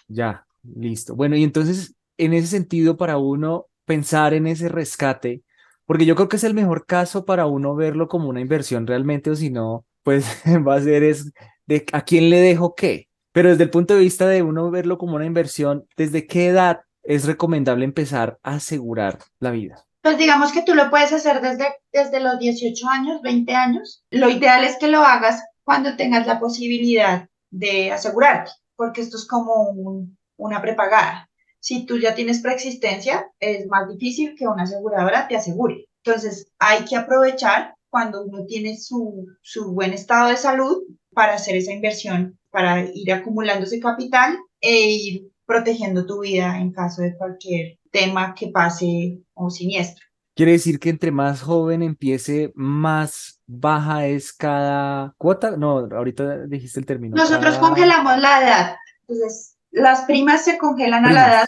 Ya, 0.08 0.46
listo. 0.64 1.16
Bueno, 1.16 1.36
y 1.36 1.44
entonces, 1.44 1.96
en 2.18 2.34
ese 2.34 2.48
sentido, 2.48 2.98
para 2.98 3.18
uno 3.18 3.68
pensar 3.86 4.34
en 4.34 4.48
ese 4.48 4.70
rescate, 4.70 5.44
porque 5.86 6.06
yo 6.06 6.16
creo 6.16 6.30
que 6.30 6.38
es 6.38 6.44
el 6.44 6.54
mejor 6.54 6.86
caso 6.86 7.26
para 7.26 7.46
uno 7.46 7.76
verlo 7.76 8.08
como 8.08 8.30
una 8.30 8.42
inversión 8.42 8.88
realmente, 8.88 9.30
o 9.30 9.36
si 9.36 9.50
no, 9.50 9.86
pues 10.04 10.26
va 10.68 10.76
a 10.76 10.82
ser 10.82 11.04
es 11.04 11.32
de 11.66 11.86
a 11.92 12.04
quién 12.04 12.30
le 12.30 12.40
dejo 12.40 12.76
qué. 12.76 13.08
Pero 13.32 13.50
desde 13.50 13.64
el 13.64 13.70
punto 13.70 13.94
de 13.94 14.02
vista 14.02 14.28
de 14.28 14.42
uno 14.42 14.70
verlo 14.72 14.98
como 14.98 15.16
una 15.16 15.26
inversión, 15.26 15.86
¿desde 15.96 16.28
qué 16.28 16.48
edad 16.48 16.82
es 17.04 17.26
recomendable 17.26 17.86
empezar 17.86 18.38
a 18.44 18.56
asegurar 18.56 19.20
la 19.40 19.52
vida? 19.52 19.86
Pues 20.02 20.18
digamos 20.18 20.52
que 20.52 20.64
tú 20.64 20.74
lo 20.74 20.90
puedes 20.90 21.14
hacer 21.14 21.42
desde, 21.42 21.68
desde 21.94 22.20
los 22.20 22.40
18 22.40 22.90
años, 22.90 23.22
20 23.22 23.54
años. 23.54 24.04
Lo 24.10 24.30
ideal 24.30 24.64
es 24.64 24.78
que 24.78 24.88
lo 24.88 25.04
hagas 25.04 25.44
cuando 25.64 25.96
tengas 25.96 26.26
la 26.26 26.40
posibilidad 26.40 27.30
de 27.52 27.92
asegurarte, 27.92 28.52
porque 28.82 29.02
esto 29.02 29.18
es 29.18 29.28
como 29.28 30.08
una 30.38 30.60
prepagada 30.60 31.30
si 31.62 31.86
tú 31.86 32.00
ya 32.00 32.16
tienes 32.16 32.42
preexistencia, 32.42 33.32
es 33.40 33.68
más 33.68 33.88
difícil 33.88 34.36
que 34.36 34.48
una 34.48 34.64
aseguradora 34.64 35.28
te 35.28 35.36
asegure. 35.36 35.86
Entonces, 36.04 36.52
hay 36.58 36.84
que 36.86 36.96
aprovechar 36.96 37.76
cuando 37.90 38.24
uno 38.24 38.46
tiene 38.48 38.78
su, 38.78 39.28
su 39.42 39.72
buen 39.72 39.94
estado 39.94 40.30
de 40.30 40.38
salud 40.38 40.82
para 41.14 41.36
hacer 41.36 41.56
esa 41.56 41.72
inversión, 41.72 42.40
para 42.50 42.84
ir 42.94 43.14
acumulando 43.14 43.66
ese 43.66 43.80
capital 43.80 44.40
e 44.60 44.90
ir 44.90 45.32
protegiendo 45.46 46.06
tu 46.08 46.22
vida 46.22 46.58
en 46.60 46.72
caso 46.72 47.04
de 47.04 47.16
cualquier 47.16 47.78
tema 47.92 48.34
que 48.34 48.48
pase 48.48 49.20
o 49.36 49.52
siniestro. 49.52 50.04
Quiere 50.34 50.54
decir 50.54 50.80
que 50.80 50.90
entre 50.90 51.12
más 51.12 51.42
joven 51.42 51.84
empiece, 51.84 52.52
más 52.56 53.42
baja 53.48 54.08
es 54.08 54.32
cada 54.32 55.14
cuota. 55.18 55.58
No, 55.58 55.80
ahorita 55.80 56.46
dijiste 56.48 56.80
el 56.80 56.86
término. 56.86 57.16
Nosotros 57.16 57.58
congelamos 57.58 58.18
la 58.18 58.42
edad. 58.42 58.76
Entonces, 59.02 59.58
las 59.72 60.06
primas 60.06 60.46
se 60.46 60.58
congelan 60.58 61.06
a 61.06 61.12
la 61.12 61.28
edad 61.28 61.48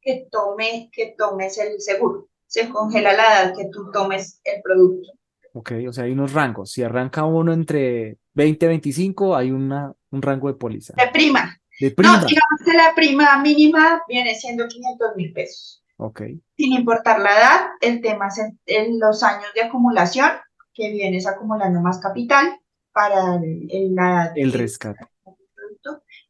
que, 0.00 0.28
tome, 0.30 0.90
que 0.92 1.14
tomes 1.16 1.58
el 1.58 1.80
seguro. 1.80 2.28
Se 2.46 2.68
congela 2.68 3.12
la 3.12 3.22
edad 3.22 3.54
que 3.56 3.66
tú 3.70 3.90
tomes 3.90 4.40
el 4.44 4.62
producto. 4.62 5.12
Ok, 5.54 5.72
o 5.88 5.92
sea, 5.92 6.04
hay 6.04 6.12
unos 6.12 6.32
rangos. 6.32 6.70
Si 6.70 6.82
arranca 6.82 7.24
uno 7.24 7.52
entre 7.52 8.18
20 8.32 8.64
y 8.64 8.68
25, 8.68 9.36
hay 9.36 9.50
una, 9.50 9.92
un 10.10 10.22
rango 10.22 10.48
de 10.48 10.54
póliza. 10.54 10.94
De 10.96 11.08
prima. 11.08 11.58
De 11.78 11.90
prima. 11.90 12.18
No, 12.18 12.26
digamos 12.26 12.60
que 12.64 12.72
la 12.72 12.94
prima 12.94 13.42
mínima 13.42 14.02
viene 14.08 14.34
siendo 14.34 14.66
500 14.66 15.16
mil 15.16 15.32
pesos. 15.32 15.81
Ok. 16.04 16.22
Sin 16.56 16.72
importar 16.72 17.20
la 17.20 17.30
edad, 17.30 17.60
el 17.80 18.00
tema 18.00 18.28
es 18.28 18.40
en, 18.66 18.98
los 18.98 19.22
años 19.22 19.46
de 19.54 19.62
acumulación, 19.62 20.30
que 20.74 20.90
vienes 20.90 21.26
acumulando 21.26 21.80
más 21.80 21.98
capital 22.00 22.58
para 22.92 23.36
el, 23.36 23.68
el, 23.70 23.96
el 24.36 24.52
rescate 24.52 25.06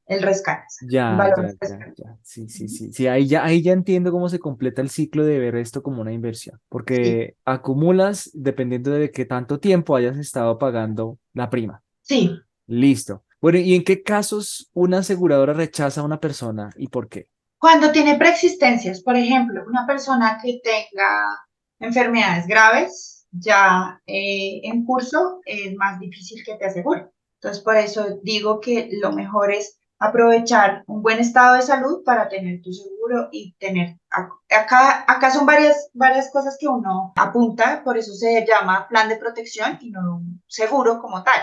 el 0.06 0.22
rescate. 0.22 0.66
Ya, 0.88 1.16
ya, 1.36 1.94
ya, 1.96 2.18
Sí, 2.22 2.48
sí, 2.48 2.68
sí. 2.68 2.92
Sí, 2.92 3.06
ahí 3.06 3.26
ya, 3.26 3.44
ahí 3.44 3.62
ya 3.62 3.72
entiendo 3.72 4.10
cómo 4.10 4.28
se 4.28 4.38
completa 4.38 4.82
el 4.82 4.90
ciclo 4.90 5.24
de 5.24 5.38
ver 5.38 5.56
esto 5.56 5.82
como 5.82 6.00
una 6.00 6.12
inversión, 6.12 6.60
porque 6.68 7.36
acumulas 7.44 8.30
dependiendo 8.34 8.90
de 8.90 9.10
qué 9.10 9.24
tanto 9.24 9.58
tiempo 9.58 9.96
hayas 9.96 10.16
estado 10.16 10.58
pagando 10.58 11.18
la 11.32 11.50
prima. 11.50 11.82
Sí. 12.02 12.36
Listo. 12.66 13.24
Bueno, 13.40 13.58
¿y 13.58 13.74
en 13.74 13.84
qué 13.84 14.02
casos 14.02 14.70
una 14.72 14.98
aseguradora 14.98 15.52
rechaza 15.52 16.00
a 16.00 16.04
una 16.04 16.20
persona 16.20 16.70
y 16.76 16.88
por 16.88 17.08
qué? 17.08 17.28
Cuando 17.62 17.92
tiene 17.92 18.18
preexistencias, 18.18 19.02
por 19.02 19.16
ejemplo, 19.16 19.62
una 19.64 19.86
persona 19.86 20.36
que 20.42 20.60
tenga 20.64 21.46
enfermedades 21.78 22.48
graves 22.48 23.28
ya 23.30 24.02
eh, 24.04 24.62
en 24.64 24.84
curso, 24.84 25.38
es 25.44 25.72
más 25.76 26.00
difícil 26.00 26.42
que 26.44 26.56
te 26.56 26.64
asegure. 26.64 27.06
Entonces, 27.34 27.62
por 27.62 27.76
eso 27.76 28.18
digo 28.24 28.58
que 28.58 28.88
lo 29.00 29.12
mejor 29.12 29.52
es 29.52 29.78
aprovechar 30.00 30.82
un 30.88 31.02
buen 31.02 31.20
estado 31.20 31.54
de 31.54 31.62
salud 31.62 32.02
para 32.04 32.28
tener 32.28 32.60
tu 32.62 32.72
seguro 32.72 33.28
y 33.30 33.54
tener, 33.60 33.96
acá, 34.10 35.04
acá 35.06 35.30
son 35.30 35.46
varias, 35.46 35.88
varias 35.92 36.32
cosas 36.32 36.56
que 36.58 36.66
uno 36.66 37.12
apunta, 37.14 37.84
por 37.84 37.96
eso 37.96 38.12
se 38.12 38.44
llama 38.44 38.88
plan 38.88 39.08
de 39.08 39.18
protección 39.18 39.78
y 39.80 39.92
no 39.92 40.20
seguro 40.48 41.00
como 41.00 41.22
tal, 41.22 41.40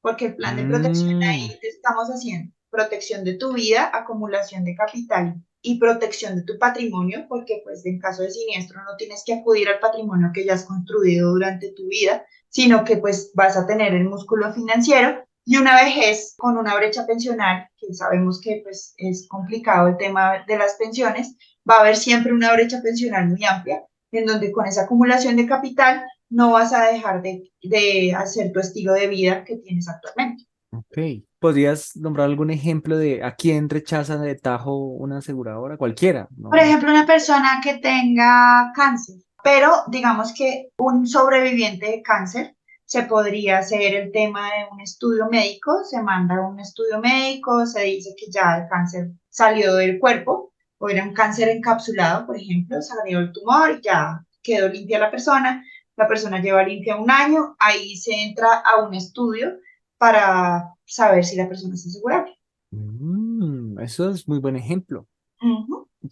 porque 0.00 0.28
el 0.28 0.36
plan 0.36 0.56
de 0.56 0.64
protección 0.64 1.22
ahí 1.22 1.48
mm. 1.54 1.60
te 1.60 1.68
estamos 1.68 2.08
haciendo 2.08 2.54
protección 2.70 3.22
de 3.22 3.34
tu 3.34 3.52
vida, 3.52 3.90
acumulación 3.92 4.64
de 4.64 4.74
capital 4.74 5.42
y 5.62 5.78
protección 5.78 6.36
de 6.36 6.42
tu 6.42 6.58
patrimonio, 6.58 7.26
porque 7.28 7.60
pues 7.64 7.84
en 7.86 7.98
caso 7.98 8.22
de 8.22 8.30
siniestro 8.30 8.82
no 8.84 8.96
tienes 8.96 9.22
que 9.26 9.34
acudir 9.34 9.68
al 9.68 9.80
patrimonio 9.80 10.30
que 10.32 10.44
ya 10.44 10.54
has 10.54 10.64
construido 10.64 11.30
durante 11.30 11.72
tu 11.72 11.88
vida, 11.88 12.24
sino 12.48 12.84
que 12.84 12.96
pues 12.96 13.32
vas 13.34 13.56
a 13.56 13.66
tener 13.66 13.94
el 13.94 14.04
músculo 14.04 14.52
financiero 14.52 15.24
y 15.44 15.56
una 15.56 15.82
vejez 15.82 16.34
con 16.36 16.58
una 16.58 16.76
brecha 16.76 17.06
pensional, 17.06 17.68
que 17.78 17.94
sabemos 17.94 18.38
que 18.38 18.60
pues, 18.62 18.92
es 18.98 19.26
complicado 19.28 19.88
el 19.88 19.96
tema 19.96 20.44
de 20.46 20.58
las 20.58 20.74
pensiones, 20.74 21.36
va 21.68 21.76
a 21.76 21.80
haber 21.80 21.96
siempre 21.96 22.34
una 22.34 22.52
brecha 22.52 22.82
pensional 22.82 23.28
muy 23.28 23.44
amplia, 23.44 23.82
en 24.12 24.26
donde 24.26 24.52
con 24.52 24.66
esa 24.66 24.82
acumulación 24.82 25.36
de 25.36 25.46
capital 25.46 26.04
no 26.28 26.52
vas 26.52 26.74
a 26.74 26.92
dejar 26.92 27.22
de, 27.22 27.50
de 27.62 28.14
hacer 28.14 28.52
tu 28.52 28.60
estilo 28.60 28.92
de 28.92 29.06
vida 29.06 29.44
que 29.44 29.56
tienes 29.56 29.88
actualmente. 29.88 30.47
Ok. 30.70 30.98
¿Podrías 31.38 31.96
nombrar 31.96 32.26
algún 32.26 32.50
ejemplo 32.50 32.98
de 32.98 33.22
a 33.22 33.34
quién 33.36 33.68
rechaza 33.68 34.18
de 34.18 34.34
tajo 34.34 34.76
una 34.76 35.18
aseguradora? 35.18 35.76
Cualquiera. 35.76 36.28
Por 36.42 36.58
ejemplo, 36.58 36.90
una 36.90 37.06
persona 37.06 37.60
que 37.62 37.78
tenga 37.78 38.72
cáncer, 38.74 39.16
pero 39.42 39.70
digamos 39.88 40.34
que 40.34 40.70
un 40.78 41.06
sobreviviente 41.06 41.86
de 41.86 42.02
cáncer 42.02 42.56
se 42.84 43.02
podría 43.02 43.58
hacer 43.58 43.94
el 43.94 44.12
tema 44.12 44.46
de 44.46 44.66
un 44.72 44.80
estudio 44.80 45.28
médico, 45.30 45.84
se 45.84 46.02
manda 46.02 46.40
un 46.46 46.58
estudio 46.58 47.00
médico, 47.00 47.66
se 47.66 47.82
dice 47.82 48.14
que 48.16 48.30
ya 48.30 48.56
el 48.56 48.68
cáncer 48.68 49.10
salió 49.28 49.74
del 49.74 49.98
cuerpo, 49.98 50.52
o 50.78 50.88
era 50.88 51.04
un 51.04 51.12
cáncer 51.12 51.48
encapsulado, 51.50 52.26
por 52.26 52.36
ejemplo, 52.36 52.80
salió 52.80 53.18
el 53.18 53.32
tumor 53.32 53.78
y 53.78 53.82
ya 53.82 54.24
quedó 54.42 54.68
limpia 54.68 54.98
la 54.98 55.10
persona, 55.10 55.62
la 55.96 56.08
persona 56.08 56.40
lleva 56.40 56.62
limpia 56.62 56.96
un 56.96 57.10
año, 57.10 57.56
ahí 57.58 57.96
se 57.96 58.12
entra 58.14 58.62
a 58.64 58.82
un 58.82 58.94
estudio 58.94 59.58
para 59.98 60.74
saber 60.84 61.24
si 61.24 61.36
la 61.36 61.48
persona 61.48 61.74
está 61.74 61.88
asegurable. 61.88 62.38
Mm, 62.70 63.80
eso 63.80 64.10
es 64.10 64.26
muy 64.28 64.38
buen 64.38 64.56
ejemplo. 64.56 65.06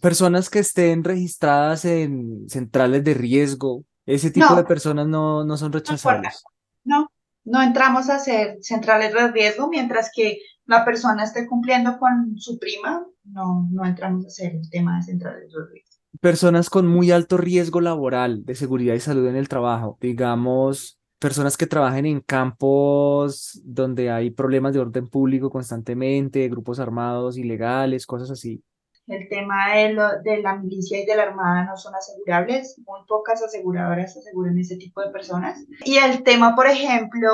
Personas 0.01 0.49
que 0.49 0.59
estén 0.59 1.03
registradas 1.03 1.85
en 1.85 2.47
centrales 2.49 3.03
de 3.03 3.13
riesgo, 3.13 3.83
ese 4.05 4.31
tipo 4.31 4.55
de 4.55 4.63
personas 4.63 5.07
no, 5.07 5.43
no 5.43 5.57
son 5.57 5.71
rechazables. 5.73 6.43
No, 6.83 7.11
no 7.43 7.61
entramos 7.61 8.09
a 8.09 8.15
hacer 8.15 8.57
centrales 8.61 9.13
de 9.13 9.31
riesgo 9.31 9.69
mientras 9.69 10.11
que 10.13 10.39
la 10.65 10.85
persona 10.85 11.23
esté 11.23 11.47
cumpliendo 11.47 11.97
con 11.97 12.37
su 12.37 12.59
prima, 12.59 13.05
no, 13.23 13.67
no 13.71 13.85
entramos 13.85 14.25
a 14.25 14.27
hacer 14.27 14.55
el 14.55 14.69
tema 14.69 14.97
de 14.97 15.03
centrales 15.03 15.51
de 15.51 15.59
riesgo. 15.71 15.97
Personas 16.19 16.69
con 16.69 16.87
muy 16.87 17.11
alto 17.11 17.37
riesgo 17.37 17.79
laboral 17.81 18.43
de 18.45 18.55
seguridad 18.55 18.95
y 18.95 18.99
salud 18.99 19.27
en 19.27 19.35
el 19.35 19.49
trabajo, 19.49 19.97
digamos, 20.01 20.99
personas 21.19 21.57
que 21.57 21.67
trabajen 21.67 22.05
en 22.05 22.21
campos 22.21 23.59
donde 23.63 24.11
hay 24.11 24.31
problemas 24.31 24.73
de 24.73 24.79
orden 24.79 25.07
público 25.07 25.49
constantemente, 25.49 26.47
grupos 26.49 26.79
armados 26.79 27.37
ilegales, 27.37 28.05
cosas 28.05 28.31
así. 28.31 28.63
El 29.07 29.29
tema 29.29 29.73
de, 29.73 29.93
lo, 29.93 30.21
de 30.21 30.41
la 30.41 30.57
milicia 30.57 31.01
y 31.01 31.05
de 31.05 31.15
la 31.15 31.23
armada 31.23 31.63
no 31.63 31.77
son 31.77 31.95
asegurables, 31.95 32.77
muy 32.85 32.99
pocas 33.07 33.41
aseguradoras 33.41 34.17
aseguran 34.17 34.59
ese 34.59 34.75
tipo 34.75 35.01
de 35.01 35.11
personas. 35.11 35.65
Y 35.85 35.97
el 35.97 36.23
tema, 36.23 36.55
por 36.55 36.67
ejemplo, 36.67 37.29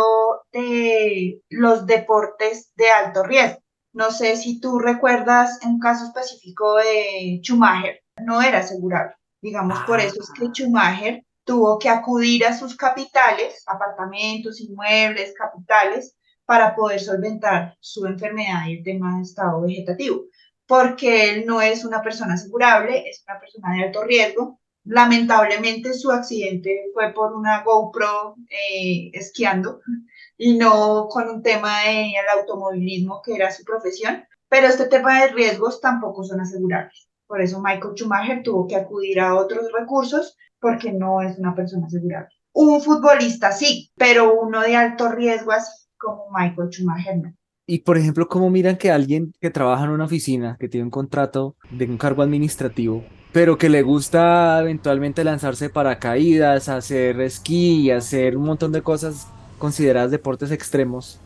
de 0.51 1.41
los 1.49 1.87
deportes 1.87 2.71
de 2.75 2.89
alto 2.89 3.23
riesgo. 3.23 3.59
No 3.91 4.11
sé 4.11 4.37
si 4.37 4.59
tú 4.59 4.79
recuerdas 4.79 5.59
un 5.65 5.79
caso 5.79 6.05
específico 6.05 6.75
de 6.75 7.39
Schumacher, 7.41 8.01
no 8.23 8.41
era 8.41 8.59
asegurable. 8.59 9.15
Digamos, 9.41 9.79
por 9.87 9.99
eso 9.99 10.21
es 10.21 10.29
que 10.31 10.47
Schumacher 10.51 11.23
tuvo 11.43 11.79
que 11.79 11.89
acudir 11.89 12.45
a 12.45 12.57
sus 12.57 12.75
capitales, 12.75 13.63
apartamentos, 13.67 14.61
inmuebles, 14.61 15.33
capitales, 15.37 16.15
para 16.45 16.75
poder 16.75 16.99
solventar 16.99 17.77
su 17.79 18.05
enfermedad 18.05 18.67
y 18.67 18.77
el 18.77 18.83
tema 18.83 19.17
de 19.17 19.23
estado 19.23 19.61
vegetativo 19.61 20.25
porque 20.65 21.29
él 21.29 21.45
no 21.45 21.61
es 21.61 21.83
una 21.83 22.01
persona 22.01 22.35
asegurable, 22.35 23.07
es 23.09 23.23
una 23.27 23.39
persona 23.39 23.75
de 23.75 23.83
alto 23.83 24.03
riesgo 24.03 24.59
lamentablemente 24.85 25.93
su 25.93 26.11
accidente 26.11 26.89
fue 26.93 27.13
por 27.13 27.33
una 27.33 27.63
GoPro 27.63 28.35
eh, 28.49 29.11
esquiando 29.13 29.81
y 30.37 30.57
no 30.57 31.07
con 31.09 31.29
un 31.29 31.41
tema 31.41 31.83
del 31.83 32.39
automovilismo 32.39 33.21
que 33.21 33.35
era 33.35 33.51
su 33.51 33.63
profesión. 33.63 34.25
Pero 34.49 34.67
este 34.67 34.85
tema 34.85 35.21
de 35.21 35.29
riesgos 35.29 35.81
tampoco 35.81 36.23
son 36.23 36.41
asegurables. 36.41 37.09
Por 37.25 37.41
eso 37.41 37.61
Michael 37.61 37.95
Schumacher 37.95 38.43
tuvo 38.43 38.67
que 38.67 38.75
acudir 38.75 39.19
a 39.19 39.35
otros 39.35 39.71
recursos 39.71 40.37
porque 40.63 40.93
no 40.93 41.21
es 41.21 41.37
una 41.37 41.53
persona 41.53 41.85
asegurable. 41.85 42.29
Un 42.53 42.81
futbolista 42.81 43.51
sí, 43.51 43.91
pero 43.95 44.41
uno 44.41 44.61
de 44.61 44.75
alto 44.77 45.09
riesgo 45.11 45.51
así 45.51 45.87
como 45.97 46.25
Michael 46.33 46.69
Schumacher. 46.71 47.33
Y 47.67 47.79
por 47.79 47.97
ejemplo, 47.97 48.27
¿cómo 48.27 48.49
miran 48.49 48.77
que 48.77 48.89
alguien 48.89 49.33
que 49.41 49.49
trabaja 49.49 49.83
en 49.83 49.89
una 49.91 50.05
oficina, 50.05 50.55
que 50.59 50.69
tiene 50.69 50.85
un 50.85 50.91
contrato 50.91 51.55
de 51.69 51.85
un 51.85 51.97
cargo 51.97 52.23
administrativo, 52.23 53.03
pero 53.33 53.57
que 53.57 53.69
le 53.69 53.81
gusta 53.81 54.59
eventualmente 54.61 55.23
lanzarse 55.23 55.69
paracaídas, 55.69 56.69
hacer 56.69 57.19
esquí, 57.21 57.91
hacer 57.91 58.37
un 58.37 58.45
montón 58.45 58.71
de 58.71 58.81
cosas 58.81 59.27
consideradas 59.57 60.11
deportes 60.11 60.51
extremos, 60.51 61.19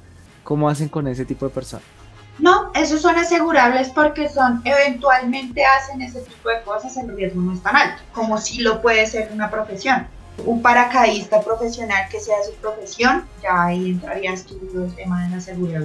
¿cómo 0.44 0.70
hacen 0.70 0.90
con 0.90 1.08
ese 1.08 1.26
tipo 1.26 1.46
de 1.48 1.54
personas? 1.54 1.97
No, 2.40 2.72
esos 2.76 3.02
son 3.02 3.16
asegurables 3.16 3.90
porque 3.90 4.30
son, 4.30 4.62
eventualmente 4.64 5.66
hacen 5.66 6.02
ese 6.02 6.22
tipo 6.22 6.50
de 6.50 6.62
cosas, 6.62 6.96
el 6.98 7.16
riesgo 7.16 7.42
no 7.42 7.54
es 7.54 7.64
tan 7.64 7.76
alto, 7.76 8.02
como 8.12 8.38
si 8.38 8.62
lo 8.62 8.82
puede 8.82 9.06
ser 9.08 9.30
una 9.34 9.50
profesión. 9.50 10.08
Un 10.46 10.62
paracaidista 10.62 11.42
profesional 11.42 12.08
que 12.12 12.20
sea 12.20 12.36
su 12.46 12.54
profesión, 12.56 13.26
ya 13.42 13.66
ahí 13.66 13.90
entraría 13.90 14.34
estudio 14.34 14.86
el 14.86 14.96
tema 14.96 15.24
de 15.24 15.36
la 15.36 15.42
seguridad. 15.42 15.82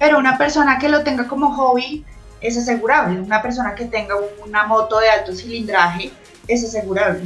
Pero 0.00 0.18
una 0.18 0.36
persona 0.36 0.78
que 0.78 0.88
lo 0.88 1.04
tenga 1.04 1.28
como 1.28 1.54
hobby 1.54 2.04
es 2.40 2.58
asegurable. 2.58 3.20
Una 3.20 3.40
persona 3.40 3.74
que 3.74 3.84
tenga 3.84 4.16
una 4.44 4.66
moto 4.66 4.98
de 4.98 5.10
alto 5.10 5.32
cilindraje 5.32 6.10
es 6.48 6.64
asegurable. 6.64 7.22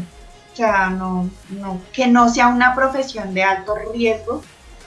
O 0.52 0.56
sea, 0.56 0.90
no, 0.90 1.28
no, 1.48 1.80
que 1.92 2.06
no 2.06 2.28
sea 2.28 2.48
una 2.48 2.74
profesión 2.74 3.32
de 3.32 3.42
alto 3.42 3.74
riesgo 3.92 4.42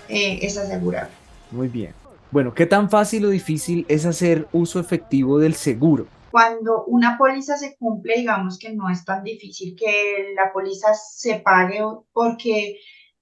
eh, 0.08 0.39
es 0.41 0.58
asegurable. 0.58 1.12
Muy 1.51 1.67
bien. 1.67 1.93
Bueno, 2.29 2.53
¿qué 2.53 2.65
tan 2.65 2.89
fácil 2.89 3.25
o 3.25 3.29
difícil 3.29 3.85
es 3.87 4.05
hacer 4.05 4.47
uso 4.51 4.79
efectivo 4.79 5.39
del 5.39 5.55
seguro? 5.55 6.07
Cuando 6.31 6.83
una 6.85 7.17
póliza 7.17 7.57
se 7.57 7.77
cumple, 7.77 8.15
digamos 8.17 8.59
que 8.59 8.73
no 8.73 8.89
es 8.89 9.05
tan 9.05 9.23
difícil 9.23 9.75
que 9.77 10.33
la 10.35 10.51
póliza 10.51 10.93
se 10.93 11.39
pague 11.39 11.81
porque 12.11 12.79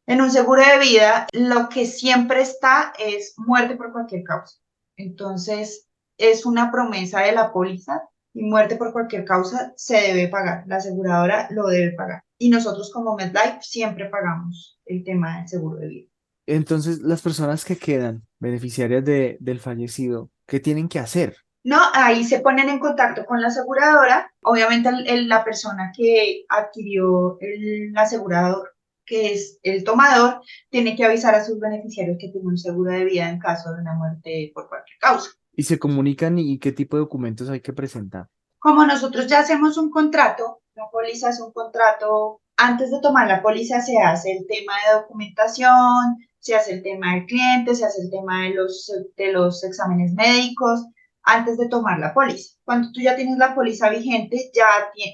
en 0.07 0.21
un 0.21 0.31
seguro 0.31 0.61
de 0.61 0.79
vida, 0.79 1.27
lo 1.33 1.69
que 1.69 1.85
siempre 1.85 2.41
está 2.41 2.93
es 2.99 3.33
muerte 3.37 3.75
por 3.75 3.91
cualquier 3.91 4.23
causa. 4.23 4.57
Entonces, 4.97 5.87
es 6.17 6.45
una 6.45 6.71
promesa 6.71 7.21
de 7.21 7.31
la 7.31 7.51
póliza 7.51 8.01
y 8.33 8.43
muerte 8.43 8.75
por 8.75 8.91
cualquier 8.91 9.25
causa 9.25 9.73
se 9.75 9.95
debe 9.95 10.27
pagar. 10.27 10.63
La 10.67 10.77
aseguradora 10.77 11.47
lo 11.51 11.67
debe 11.67 11.93
pagar. 11.93 12.23
Y 12.37 12.49
nosotros 12.49 12.91
como 12.91 13.15
MedLife 13.15 13.59
siempre 13.61 14.09
pagamos 14.09 14.79
el 14.85 15.03
tema 15.03 15.37
del 15.37 15.47
seguro 15.47 15.77
de 15.77 15.87
vida. 15.87 16.09
Entonces, 16.47 16.99
las 16.99 17.21
personas 17.21 17.65
que 17.65 17.77
quedan 17.77 18.23
beneficiarias 18.45 19.03
de, 19.03 19.37
del 19.39 19.59
fallecido, 19.59 20.29
¿qué 20.47 20.59
tienen 20.59 20.87
que 20.87 20.99
hacer? 20.99 21.35
No, 21.63 21.79
ahí 21.93 22.23
se 22.23 22.39
ponen 22.39 22.69
en 22.69 22.79
contacto 22.79 23.25
con 23.25 23.41
la 23.41 23.47
aseguradora. 23.47 24.31
Obviamente, 24.43 24.91
la 25.23 25.43
persona 25.43 25.91
que 25.95 26.45
adquirió 26.47 27.37
el 27.41 27.91
asegurador 27.97 28.75
que 29.05 29.33
es 29.33 29.59
el 29.63 29.83
tomador, 29.83 30.41
tiene 30.69 30.95
que 30.95 31.05
avisar 31.05 31.35
a 31.35 31.43
sus 31.43 31.59
beneficiarios 31.59 32.17
que 32.19 32.29
tiene 32.29 32.47
un 32.47 32.57
seguro 32.57 32.91
de 32.91 33.05
vida 33.05 33.29
en 33.29 33.39
caso 33.39 33.71
de 33.73 33.81
una 33.81 33.93
muerte 33.93 34.51
por 34.53 34.67
cualquier 34.67 34.97
causa. 34.99 35.29
¿Y 35.53 35.63
se 35.63 35.79
comunican 35.79 36.37
y 36.37 36.59
qué 36.59 36.71
tipo 36.71 36.97
de 36.97 37.01
documentos 37.01 37.49
hay 37.49 37.61
que 37.61 37.73
presentar? 37.73 38.27
Como 38.59 38.85
nosotros 38.85 39.27
ya 39.27 39.39
hacemos 39.39 39.77
un 39.77 39.89
contrato, 39.91 40.61
la 40.73 40.89
póliza 40.91 41.29
es 41.29 41.39
un 41.39 41.53
contrato, 41.53 42.41
antes 42.57 42.91
de 42.91 42.99
tomar 42.99 43.27
la 43.27 43.41
póliza 43.41 43.81
se 43.81 43.99
hace 43.99 44.31
el 44.31 44.47
tema 44.47 44.73
de 44.73 44.99
documentación, 45.01 46.17
se 46.45 46.53
hace 46.53 46.73
el 46.73 46.83
tema 46.83 47.15
del 47.15 47.25
cliente, 47.25 47.73
se 47.73 47.85
hace 47.85 48.03
el 48.03 48.11
tema 48.11 48.43
de 48.43 48.51
los, 48.51 48.91
de 49.17 49.31
los 49.31 49.63
exámenes 49.63 50.13
médicos, 50.13 50.85
antes 51.23 51.57
de 51.57 51.67
tomar 51.67 51.97
la 51.97 52.13
póliza. 52.13 52.55
Cuando 52.63 52.91
tú 52.91 53.01
ya 53.01 53.15
tienes 53.15 53.39
la 53.39 53.55
póliza 53.55 53.89
vigente, 53.89 54.51
ya, 54.53 54.67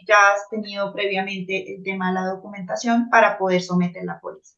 ya 0.05 0.33
has 0.33 0.49
tenido 0.49 0.91
previamente 0.91 1.73
el 1.73 1.83
tema 1.83 2.09
de 2.09 2.15
la 2.15 2.25
documentación 2.25 3.09
para 3.09 3.37
poder 3.37 3.61
someter 3.61 4.03
la 4.03 4.19
póliza. 4.19 4.57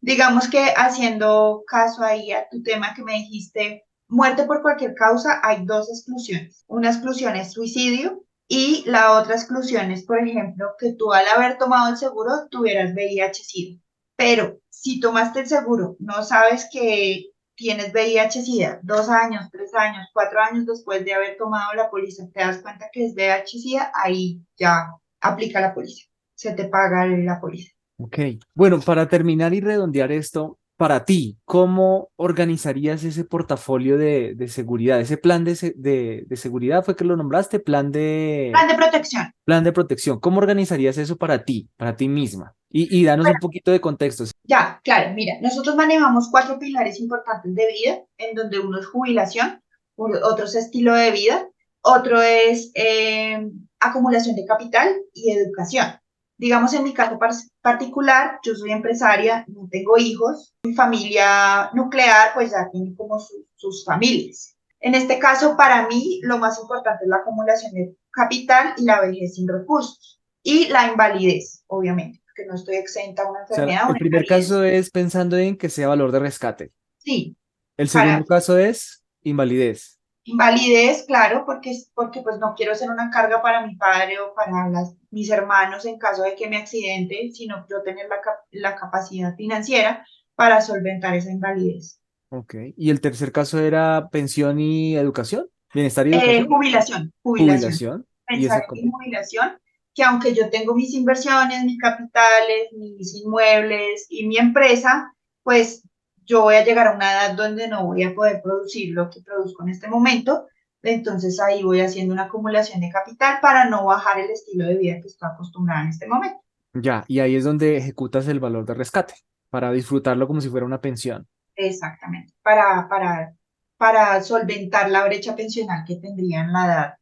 Digamos 0.00 0.48
que 0.48 0.72
haciendo 0.74 1.64
caso 1.66 2.02
ahí 2.02 2.32
a 2.32 2.48
tu 2.48 2.62
tema 2.62 2.94
que 2.94 3.04
me 3.04 3.12
dijiste, 3.16 3.84
muerte 4.08 4.44
por 4.44 4.62
cualquier 4.62 4.94
causa, 4.94 5.38
hay 5.42 5.66
dos 5.66 5.90
exclusiones. 5.90 6.64
Una 6.66 6.88
exclusión 6.88 7.36
es 7.36 7.52
suicidio 7.52 8.24
y 8.48 8.84
la 8.86 9.18
otra 9.20 9.34
exclusión 9.34 9.90
es, 9.90 10.06
por 10.06 10.18
ejemplo, 10.18 10.68
que 10.78 10.94
tú 10.94 11.12
al 11.12 11.28
haber 11.28 11.58
tomado 11.58 11.90
el 11.90 11.98
seguro 11.98 12.48
tuvieras 12.50 12.94
VIH-Sida. 12.94 13.78
Pero 14.16 14.60
si 14.80 14.98
tomaste 14.98 15.40
el 15.40 15.46
seguro, 15.46 15.96
no 15.98 16.22
sabes 16.22 16.66
que 16.72 17.32
tienes 17.54 17.92
VIH-Sida 17.92 18.80
dos 18.82 19.10
años, 19.10 19.50
tres 19.52 19.74
años, 19.74 20.08
cuatro 20.14 20.40
años 20.40 20.64
después 20.64 21.04
de 21.04 21.12
haber 21.12 21.36
tomado 21.36 21.74
la 21.74 21.90
póliza, 21.90 22.26
te 22.32 22.40
das 22.40 22.62
cuenta 22.62 22.88
que 22.90 23.04
es 23.04 23.14
VIH-Sida, 23.14 23.92
ahí 23.94 24.40
ya 24.56 24.88
aplica 25.20 25.60
la 25.60 25.74
póliza, 25.74 26.06
se 26.34 26.54
te 26.54 26.64
paga 26.64 27.06
la 27.06 27.38
póliza. 27.38 27.72
Ok, 27.98 28.18
bueno, 28.54 28.80
para 28.80 29.06
terminar 29.06 29.52
y 29.52 29.60
redondear 29.60 30.12
esto, 30.12 30.58
para 30.80 31.04
ti, 31.04 31.36
¿cómo 31.44 32.08
organizarías 32.16 33.04
ese 33.04 33.24
portafolio 33.24 33.98
de, 33.98 34.34
de 34.34 34.48
seguridad? 34.48 34.98
Ese 34.98 35.18
plan 35.18 35.44
de, 35.44 35.74
de, 35.76 36.24
de, 36.26 36.36
seguridad 36.38 36.82
fue 36.82 36.96
que 36.96 37.04
lo 37.04 37.18
nombraste, 37.18 37.60
plan 37.60 37.92
de... 37.92 38.48
Plan 38.50 38.66
de 38.66 38.76
protección. 38.76 39.30
Plan 39.44 39.62
de 39.62 39.72
protección. 39.72 40.18
¿Cómo 40.20 40.38
organizarías 40.38 40.96
eso 40.96 41.18
para 41.18 41.44
ti, 41.44 41.68
para 41.76 41.96
ti 41.96 42.08
misma? 42.08 42.56
Y, 42.70 42.98
y 42.98 43.04
danos 43.04 43.26
un 43.26 43.34
poquito 43.42 43.70
de 43.70 43.82
contexto. 43.82 44.24
Ya, 44.44 44.80
claro, 44.82 45.12
mira, 45.12 45.34
nosotros 45.42 45.76
manejamos 45.76 46.30
cuatro 46.30 46.58
pilares 46.58 46.98
importantes 46.98 47.54
de 47.54 47.66
vida, 47.66 47.98
en 48.16 48.34
donde 48.34 48.58
uno 48.58 48.80
es 48.80 48.86
jubilación, 48.86 49.62
otro 49.96 50.46
es 50.46 50.54
estilo 50.54 50.94
de 50.94 51.10
vida, 51.10 51.46
otro 51.82 52.22
es 52.22 52.72
eh, 52.74 53.50
acumulación 53.80 54.34
de 54.34 54.46
capital 54.46 54.88
y 55.12 55.32
educación. 55.32 56.00
Digamos, 56.40 56.72
en 56.72 56.84
mi 56.84 56.94
caso 56.94 57.18
particular, 57.60 58.38
yo 58.42 58.54
soy 58.54 58.70
empresaria, 58.72 59.44
no 59.46 59.68
tengo 59.70 59.98
hijos, 59.98 60.54
mi 60.62 60.72
familia 60.72 61.70
nuclear 61.74 62.32
pues 62.32 62.52
ya 62.52 62.66
tiene 62.72 62.94
como 62.96 63.18
sus 63.56 63.84
familias. 63.84 64.56
En 64.80 64.94
este 64.94 65.18
caso, 65.18 65.54
para 65.54 65.86
mí, 65.86 66.18
lo 66.22 66.38
más 66.38 66.58
importante 66.58 67.04
es 67.04 67.10
la 67.10 67.16
acumulación 67.16 67.74
de 67.74 67.94
capital 68.10 68.72
y 68.78 68.84
la 68.84 69.02
vejez 69.02 69.34
sin 69.34 69.46
recursos 69.46 70.18
y 70.42 70.68
la 70.68 70.90
invalidez, 70.90 71.62
obviamente, 71.66 72.22
porque 72.24 72.48
no 72.48 72.54
estoy 72.54 72.76
exenta 72.76 73.24
a 73.24 73.30
una 73.30 73.42
enfermedad. 73.42 73.90
el 73.90 73.96
primer 73.96 74.24
caso 74.24 74.64
es 74.64 74.90
pensando 74.90 75.36
en 75.36 75.58
que 75.58 75.68
sea 75.68 75.88
valor 75.88 76.10
de 76.10 76.20
rescate. 76.20 76.72
Sí. 76.96 77.36
El 77.76 77.90
segundo 77.90 78.24
caso 78.24 78.56
es 78.56 79.04
invalidez. 79.24 80.00
Invalidez, 80.24 81.04
claro, 81.06 81.44
porque, 81.44 81.76
porque 81.94 82.22
pues 82.22 82.38
no 82.38 82.54
quiero 82.56 82.74
ser 82.74 82.88
una 82.88 83.10
carga 83.10 83.42
para 83.42 83.66
mi 83.66 83.76
padre 83.76 84.18
o 84.20 84.32
para 84.32 84.70
las, 84.70 84.94
mis 85.10 85.30
hermanos 85.30 85.84
en 85.86 85.98
caso 85.98 86.22
de 86.22 86.34
que 86.34 86.48
me 86.48 86.56
accidente, 86.56 87.30
sino 87.32 87.66
yo 87.68 87.82
tener 87.82 88.08
la, 88.08 88.20
la 88.52 88.76
capacidad 88.76 89.34
financiera 89.36 90.06
para 90.34 90.60
solventar 90.60 91.14
esa 91.14 91.30
invalidez. 91.30 92.00
Ok, 92.30 92.54
¿y 92.76 92.90
el 92.90 93.00
tercer 93.00 93.32
caso 93.32 93.58
era 93.58 94.08
pensión 94.10 94.60
y 94.60 94.96
educación? 94.96 95.50
¿Bienestar 95.74 96.06
y 96.06 96.14
eh, 96.14 96.16
educación? 96.16 96.46
jubilación, 96.48 97.12
jubilación. 97.22 98.06
Pensar 98.26 98.64
en 98.72 98.90
jubilación, 98.90 99.58
que 99.94 100.04
aunque 100.04 100.34
yo 100.34 100.48
tengo 100.48 100.74
mis 100.74 100.94
inversiones, 100.94 101.64
mis 101.64 101.78
capitales, 101.78 102.68
mis 102.76 103.14
inmuebles 103.16 104.06
y 104.08 104.26
mi 104.28 104.36
empresa, 104.36 105.12
pues 105.42 105.82
yo 106.24 106.42
voy 106.42 106.54
a 106.54 106.64
llegar 106.64 106.86
a 106.86 106.94
una 106.94 107.12
edad 107.12 107.34
donde 107.34 107.66
no 107.66 107.86
voy 107.86 108.04
a 108.04 108.14
poder 108.14 108.40
producir 108.42 108.94
lo 108.94 109.10
que 109.10 109.20
produzco 109.20 109.64
en 109.64 109.70
este 109.70 109.88
momento, 109.88 110.46
entonces 110.82 111.40
ahí 111.40 111.62
voy 111.62 111.80
haciendo 111.80 112.14
una 112.14 112.24
acumulación 112.24 112.80
de 112.80 112.90
capital 112.90 113.38
para 113.40 113.68
no 113.68 113.84
bajar 113.84 114.20
el 114.20 114.30
estilo 114.30 114.66
de 114.66 114.76
vida 114.76 115.00
que 115.00 115.08
estoy 115.08 115.28
acostumbrada 115.32 115.82
en 115.82 115.88
este 115.88 116.06
momento. 116.06 116.40
Ya, 116.74 117.04
y 117.08 117.18
ahí 117.20 117.34
es 117.34 117.44
donde 117.44 117.76
ejecutas 117.76 118.28
el 118.28 118.40
valor 118.40 118.64
de 118.64 118.74
rescate, 118.74 119.14
para 119.50 119.72
disfrutarlo 119.72 120.26
como 120.26 120.40
si 120.40 120.48
fuera 120.48 120.66
una 120.66 120.80
pensión. 120.80 121.26
Exactamente, 121.56 122.32
para, 122.42 122.88
para, 122.88 123.34
para 123.76 124.22
solventar 124.22 124.90
la 124.90 125.04
brecha 125.04 125.34
pensional 125.34 125.84
que 125.86 125.96
tendría 125.96 126.40
en 126.42 126.52
la 126.52 126.64
edad 126.64 126.94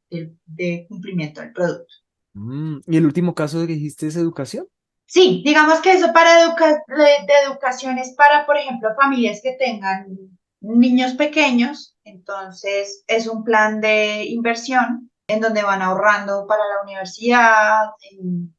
de, 0.46 0.86
cumplimiento 0.88 1.40
del 1.40 1.52
producto. 1.52 1.92
Mm, 2.32 2.78
¿Y 2.86 2.96
el 2.96 3.04
último 3.04 3.34
caso 3.34 3.60
que 3.60 3.74
dijiste 3.74 4.06
es 4.06 4.16
educación? 4.16 4.66
Sí, 5.06 5.42
digamos 5.44 5.80
que 5.80 5.92
eso 5.92 6.12
para 6.12 6.36
de, 6.36 6.52
educación 7.46 7.98
es 7.98 8.14
para, 8.14 8.44
por 8.46 8.56
ejemplo, 8.56 8.90
familias 8.94 9.40
que 9.42 9.52
tengan 9.52 10.37
niños 10.60 11.14
pequeños, 11.14 11.96
entonces 12.04 13.04
es 13.06 13.26
un 13.26 13.44
plan 13.44 13.80
de 13.80 14.24
inversión 14.24 15.10
en 15.28 15.40
donde 15.40 15.62
van 15.62 15.82
ahorrando 15.82 16.46
para 16.46 16.62
la 16.64 16.82
universidad 16.82 17.90
y, 18.10 18.50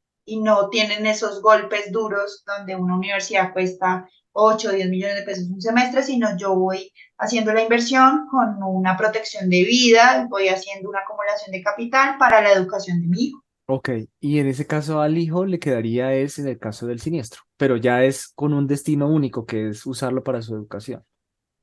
no 0.41 0.69
tienen 0.69 1.07
esos 1.07 1.41
golpes 1.41 1.91
duros 1.91 2.43
donde 2.45 2.75
una 2.75 2.95
universidad 2.95 3.51
cuesta 3.51 4.07
8 4.33 4.69
o 4.69 4.71
10 4.71 4.89
millones 4.91 5.15
de 5.15 5.23
pesos 5.23 5.49
un 5.49 5.59
semestre, 5.59 6.03
sino 6.03 6.37
yo 6.37 6.55
voy 6.55 6.93
haciendo 7.17 7.51
la 7.51 7.63
inversión 7.63 8.27
con 8.29 8.61
una 8.61 8.95
protección 8.95 9.49
de 9.49 9.63
vida, 9.63 10.27
voy 10.29 10.49
haciendo 10.49 10.87
una 10.87 10.99
acumulación 10.99 11.51
de 11.51 11.63
capital 11.63 12.17
para 12.19 12.41
la 12.41 12.51
educación 12.51 13.01
de 13.01 13.07
mi 13.07 13.23
hijo. 13.23 13.43
Ok, 13.65 13.89
y 14.19 14.37
en 14.37 14.47
ese 14.47 14.67
caso 14.67 15.01
al 15.01 15.17
hijo 15.17 15.45
le 15.45 15.57
quedaría 15.57 16.13
es 16.13 16.37
en 16.37 16.47
el 16.47 16.59
caso 16.59 16.85
del 16.85 16.99
siniestro, 16.99 17.41
pero 17.57 17.77
ya 17.77 18.03
es 18.03 18.27
con 18.27 18.53
un 18.53 18.67
destino 18.67 19.07
único 19.07 19.47
que 19.47 19.69
es 19.69 19.83
usarlo 19.87 20.23
para 20.23 20.43
su 20.43 20.53
educación. 20.53 21.03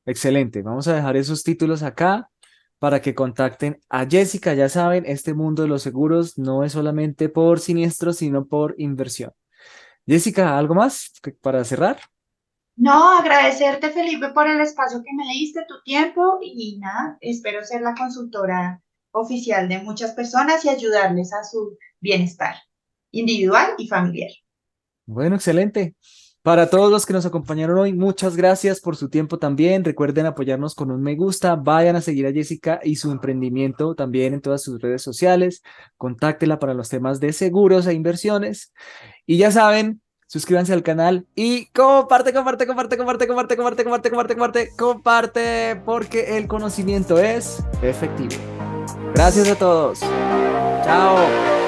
Excelente, 0.06 0.62
vamos 0.62 0.88
a 0.88 0.96
dejar 0.96 1.18
esos 1.18 1.44
títulos 1.44 1.84
acá 1.84 2.30
para 2.80 3.02
que 3.02 3.14
contacten 3.14 3.80
a 3.90 4.08
Jessica. 4.10 4.54
Ya 4.54 4.70
saben, 4.70 5.06
este 5.06 5.34
mundo 5.34 5.62
de 5.62 5.68
los 5.68 5.84
seguros 5.84 6.40
no 6.40 6.64
es 6.64 6.72
solamente 6.72 7.30
por 7.30 7.60
siniestro, 7.60 8.12
sino 8.12 8.48
por 8.48 8.74
inversión. 8.80 9.32
Jessica, 10.08 10.58
¿algo 10.58 10.74
más 10.74 11.14
para 11.42 11.64
cerrar? 11.64 12.00
No, 12.76 13.20
agradecerte, 13.20 13.92
Felipe, 13.92 14.30
por 14.30 14.50
el 14.50 14.60
espacio 14.62 15.04
que 15.04 15.14
me 15.14 15.32
diste, 15.32 15.64
tu 15.68 15.76
tiempo 15.84 16.40
y 16.42 16.80
nada, 16.80 17.18
espero 17.22 17.64
ser 17.64 17.82
la 17.82 17.94
consultora 17.94 18.82
oficial 19.12 19.68
de 19.68 19.80
muchas 19.80 20.12
personas 20.12 20.64
y 20.66 20.70
ayudarles 20.70 21.34
a 21.34 21.44
su 21.44 21.78
bienestar 22.00 22.56
individual 23.12 23.72
y 23.78 23.88
familiar. 23.88 24.32
Bueno, 25.06 25.36
excelente. 25.36 25.96
Para 26.44 26.72
todos 26.72 26.90
los 26.90 27.06
que 27.06 27.14
nos 27.14 27.28
acompañaron 27.28 27.78
hoy, 27.78 27.94
muchas 27.94 28.36
gracias 28.36 28.80
por 28.80 28.96
su 28.96 29.10
tiempo 29.10 29.38
también. 29.38 29.84
Recuerden 29.84 30.26
apoyarnos 30.26 30.74
con 30.74 30.90
un 30.90 31.04
me 31.04 31.16
gusta. 31.16 31.56
Vayan 31.56 31.96
a 31.96 32.02
seguir 32.02 32.26
a 32.26 32.32
Jessica 32.32 32.80
y 32.84 32.96
su 32.96 33.12
emprendimiento 33.12 33.94
también 33.94 34.34
en 34.34 34.42
todas 34.42 34.64
sus 34.64 34.82
redes 34.82 35.04
sociales. 35.04 35.62
Contáctela 35.98 36.58
para 36.58 36.74
los 36.74 36.90
temas 36.90 37.20
de 37.20 37.32
seguros 37.32 37.86
e 37.86 37.94
inversiones. 37.94 38.74
Y 39.28 39.38
ya 39.38 39.52
saben, 39.52 40.02
suscríbanse 40.26 40.74
al 40.74 40.82
canal 40.82 41.28
y 41.36 41.68
comparte, 41.68 42.34
comparte, 42.34 42.66
comparte, 42.66 42.98
comparte, 42.98 43.28
comparte, 43.28 43.58
comparte, 43.58 43.84
comparte, 43.84 44.10
comparte, 44.10 44.36
comparte, 44.36 44.70
comparte, 44.76 45.82
porque 45.86 46.38
el 46.38 46.48
conocimiento 46.48 47.20
es 47.20 47.64
efectivo. 47.84 48.61
Gracias 49.14 49.48
a 49.50 49.56
todos. 49.56 50.00
Chao. 50.84 51.61